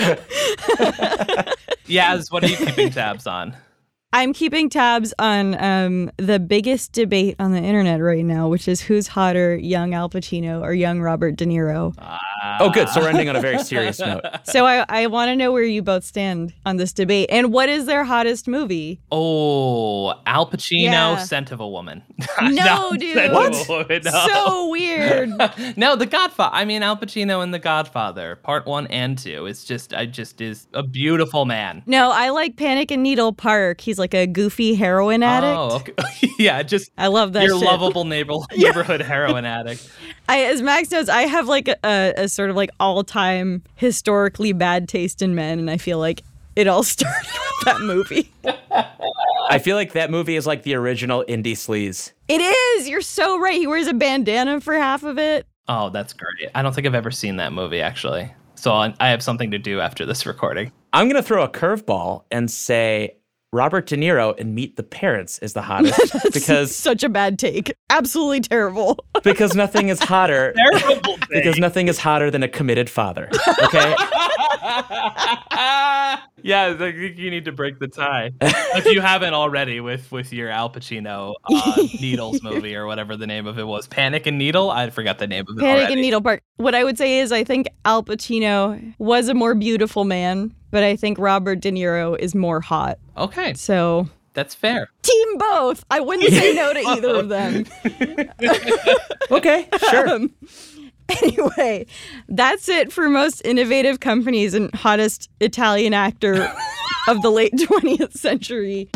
Yaz, 1.88 2.32
what 2.32 2.44
are 2.44 2.48
you 2.48 2.56
keeping 2.56 2.90
tabs 2.90 3.28
on? 3.28 3.54
I'm 4.14 4.32
keeping 4.32 4.70
tabs 4.70 5.14
on 5.20 5.62
um, 5.62 6.10
the 6.16 6.40
biggest 6.40 6.94
debate 6.94 7.36
on 7.40 7.52
the 7.52 7.58
internet 7.58 8.02
right 8.02 8.24
now, 8.24 8.48
which 8.48 8.70
is 8.70 8.80
who's 8.80 9.06
hotter, 9.08 9.58
young 9.58 9.94
Al 9.94 10.10
Pacino 10.10 10.62
or 10.62 10.74
young 10.74 11.02
Robert 11.02 11.36
De 11.36 11.46
Niro. 11.46 11.94
Uh, 11.98 12.18
oh, 12.62 12.70
good. 12.70 12.88
So 12.88 13.02
we're 13.02 13.10
ending 13.10 13.28
on 13.28 13.36
a 13.36 13.42
very 13.42 13.60
serious 13.60 14.00
note. 14.00 14.22
So 14.46 14.66
I, 14.66 14.86
I 14.88 15.08
want 15.08 15.30
to 15.30 15.36
know 15.36 15.52
where 15.52 15.64
you 15.64 15.82
both 15.82 16.06
stand 16.06 16.54
on 16.66 16.78
this 16.78 16.94
debate 16.94 17.28
and 17.32 17.52
what 17.52 17.68
is 17.68 17.86
their 17.86 18.06
hottest 18.06 18.48
movie? 18.48 19.02
Oh, 19.12 20.14
Al 20.26 20.50
Pacino, 20.50 20.84
yeah. 20.84 21.18
Scent 21.18 21.52
of 21.52 21.60
a 21.60 21.68
Woman. 21.68 22.02
No, 22.42 22.94
dude. 22.98 23.32
What? 23.34 23.68
Woman, 23.68 24.02
no. 24.06 24.28
So 24.28 24.70
weird. 24.70 25.30
no, 25.78 25.96
The 25.98 26.06
Godfather. 26.06 26.56
I 26.56 26.64
mean, 26.66 26.82
Al 26.82 26.96
Pacino 26.96 27.44
in 27.44 27.52
The 27.52 27.60
Godfather, 27.60 28.38
part 28.38 28.66
one 28.66 28.88
and 28.88 29.18
two. 29.18 29.48
It's 29.48 29.66
just, 29.66 29.94
I 29.94 30.06
just 30.06 30.40
is 30.40 30.68
a 30.74 30.84
beautiful 30.84 31.46
man. 31.46 31.84
No, 31.86 32.12
I 32.12 32.30
like 32.30 32.56
Panic 32.56 32.90
in 32.92 33.02
Needle 33.02 33.34
Park. 33.34 33.82
He's 33.82 33.97
like 34.00 34.14
a 34.14 34.28
goofy 34.28 34.76
heroin 34.76 35.24
oh, 35.24 35.28
addict. 35.28 35.98
Oh, 35.98 36.04
okay. 36.08 36.34
yeah. 36.40 36.64
Just 36.64 36.92
I 36.98 37.08
love 37.08 37.34
that. 37.34 37.44
Your 37.44 37.58
shit. 37.58 37.66
lovable 37.66 38.06
neighbor- 38.06 38.36
neighborhood 38.56 39.02
heroin 39.02 39.46
addict. 39.46 39.90
I, 40.30 40.46
as 40.46 40.62
Max 40.62 40.92
knows, 40.92 41.10
I 41.10 41.24
have 41.24 41.48
like 41.48 41.68
a, 41.68 42.14
a 42.18 42.28
sort 42.28 42.50
of 42.50 42.56
like 42.56 42.70
all 42.80 43.04
time 43.04 43.64
historically 43.76 44.54
bad 44.54 44.90
taste 44.90 45.22
in 45.22 45.36
men, 45.36 45.60
and 45.60 45.70
I 45.70 45.78
feel 45.78 46.00
like 46.00 46.24
it 46.56 46.68
all 46.68 46.84
started 46.84 47.32
with 47.32 47.66
that 47.66 47.82
movie. 47.82 48.32
I 49.50 49.60
feel 49.60 49.78
like 49.78 49.94
that 49.94 50.12
movie 50.12 50.36
is 50.36 50.46
like 50.46 50.64
the 50.64 50.76
original 50.76 51.24
indie 51.28 51.54
sleaze. 51.54 52.12
It 52.28 52.42
is. 52.42 52.90
You're 52.90 53.02
so 53.02 53.40
right. 53.40 53.58
He 53.58 53.68
wears 53.68 53.88
a 53.88 53.94
bandana 53.94 54.60
for 54.60 54.74
half 54.74 55.04
of 55.04 55.18
it. 55.18 55.46
Oh, 55.70 55.90
that's 55.90 56.14
great. 56.14 56.50
I 56.56 56.62
don't 56.62 56.74
think 56.74 56.88
I've 56.88 56.96
ever 56.96 57.12
seen 57.12 57.38
that 57.38 57.54
movie 57.54 57.82
actually. 57.82 58.32
So 58.56 58.74
I 58.74 59.10
have 59.10 59.22
something 59.22 59.52
to 59.52 59.60
do 59.60 59.80
after 59.80 60.06
this 60.06 60.26
recording. 60.26 60.72
I'm 60.92 61.08
going 61.08 61.22
to 61.22 61.28
throw 61.28 61.44
a 61.44 61.50
curveball 61.50 62.24
and 62.32 62.50
say 62.50 63.17
Robert 63.54 63.88
De 63.88 63.96
Niro 63.96 64.38
in 64.38 64.54
Meet 64.54 64.76
the 64.76 64.84
Parents 64.84 65.40
is 65.40 65.54
the 65.54 65.62
hottest 65.64 66.34
because 66.34 66.76
such 66.76 67.04
a 67.04 67.10
bad 67.10 67.40
take. 67.40 67.74
Absolutely 67.90 68.42
terrible. 68.42 68.98
because 69.24 69.56
nothing 69.56 69.90
is 69.90 70.00
hotter. 70.00 70.54
Terrible. 70.72 71.18
because 71.30 71.58
nothing 71.58 71.88
is 71.88 71.98
hotter 71.98 72.30
than 72.30 72.44
a 72.44 72.48
committed 72.50 72.90
father. 72.90 73.30
Okay. 73.64 73.96
Yeah, 76.42 76.68
I 76.68 76.74
think 76.76 77.18
you 77.18 77.30
need 77.32 77.46
to 77.46 77.52
break 77.52 77.80
the 77.80 77.88
tie 77.88 78.32
if 78.42 78.86
you 78.86 79.02
haven't 79.14 79.34
already 79.34 79.80
with 79.80 80.12
with 80.12 80.32
your 80.32 80.50
Al 80.50 80.70
Pacino 80.70 81.34
uh, 81.50 81.74
Needles 82.02 82.42
movie 82.44 82.76
or 82.76 82.86
whatever 82.86 83.18
the 83.18 83.28
name 83.28 83.48
of 83.48 83.58
it 83.58 83.66
was. 83.66 83.88
Panic 83.88 84.28
and 84.28 84.38
Needle. 84.38 84.70
I 84.70 84.90
forgot 84.90 85.18
the 85.20 85.28
name 85.28 85.46
of 85.50 85.58
it. 85.58 85.62
Panic 85.62 85.76
already. 85.80 85.94
and 85.94 86.02
Needle 86.02 86.22
Park. 86.22 86.42
What 86.58 86.76
I 86.76 86.84
would 86.84 86.98
say 86.98 87.20
is, 87.20 87.32
I 87.32 87.44
think 87.44 87.68
Al 87.86 88.04
Pacino 88.04 88.94
was 89.00 89.28
a 89.30 89.34
more 89.34 89.56
beautiful 89.56 90.04
man, 90.04 90.54
but 90.72 90.84
I 90.84 90.96
think 90.96 91.18
Robert 91.20 91.60
De 91.60 91.72
Niro 91.72 92.18
is 92.18 92.34
more 92.36 92.62
hot. 92.62 93.00
Okay. 93.18 93.54
So 93.56 94.08
That's 94.34 94.54
fair. 94.54 94.90
Team 95.02 95.38
both. 95.38 95.84
I 95.90 96.00
wouldn't 96.00 96.32
say 96.32 96.54
no 96.54 96.74
to 96.74 96.80
either 96.88 97.16
of 97.16 97.30
them. 97.30 97.66
okay, 99.32 99.68
sure. 99.90 100.10
Um, 100.10 100.34
anyway, 101.24 101.86
that's 102.28 102.68
it 102.70 102.92
for 102.92 103.10
most 103.10 103.42
innovative 103.46 104.00
companies 104.00 104.54
and 104.54 104.74
hottest 104.74 105.30
Italian 105.40 105.94
actor 105.94 106.52
of 107.08 107.22
the 107.22 107.30
late 107.30 107.54
20th 107.54 108.14
century. 108.14 108.90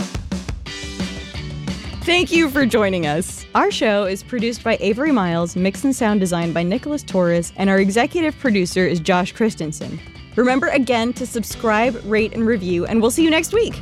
Thank 2.04 2.32
you 2.32 2.50
for 2.50 2.66
joining 2.66 3.06
us. 3.06 3.46
Our 3.54 3.70
show 3.70 4.06
is 4.06 4.24
produced 4.24 4.64
by 4.64 4.78
Avery 4.80 5.12
Miles, 5.12 5.56
mix 5.56 5.84
and 5.84 5.96
sound 5.96 6.20
design 6.20 6.52
by 6.52 6.64
Nicholas 6.64 7.04
Torres, 7.04 7.54
and 7.58 7.70
our 7.70 7.78
executive 7.78 8.38
producer 8.40 8.86
is 8.88 9.00
Josh 9.00 9.32
Christensen. 9.34 10.00
Remember 10.36 10.68
again 10.68 11.14
to 11.14 11.28
subscribe, 11.28 12.02
rate, 12.06 12.34
and 12.34 12.46
review, 12.46 12.86
and 12.86 13.02
we'll 13.02 13.12
see 13.12 13.24
you 13.24 13.30
next 13.30 13.54
week. 13.54 13.76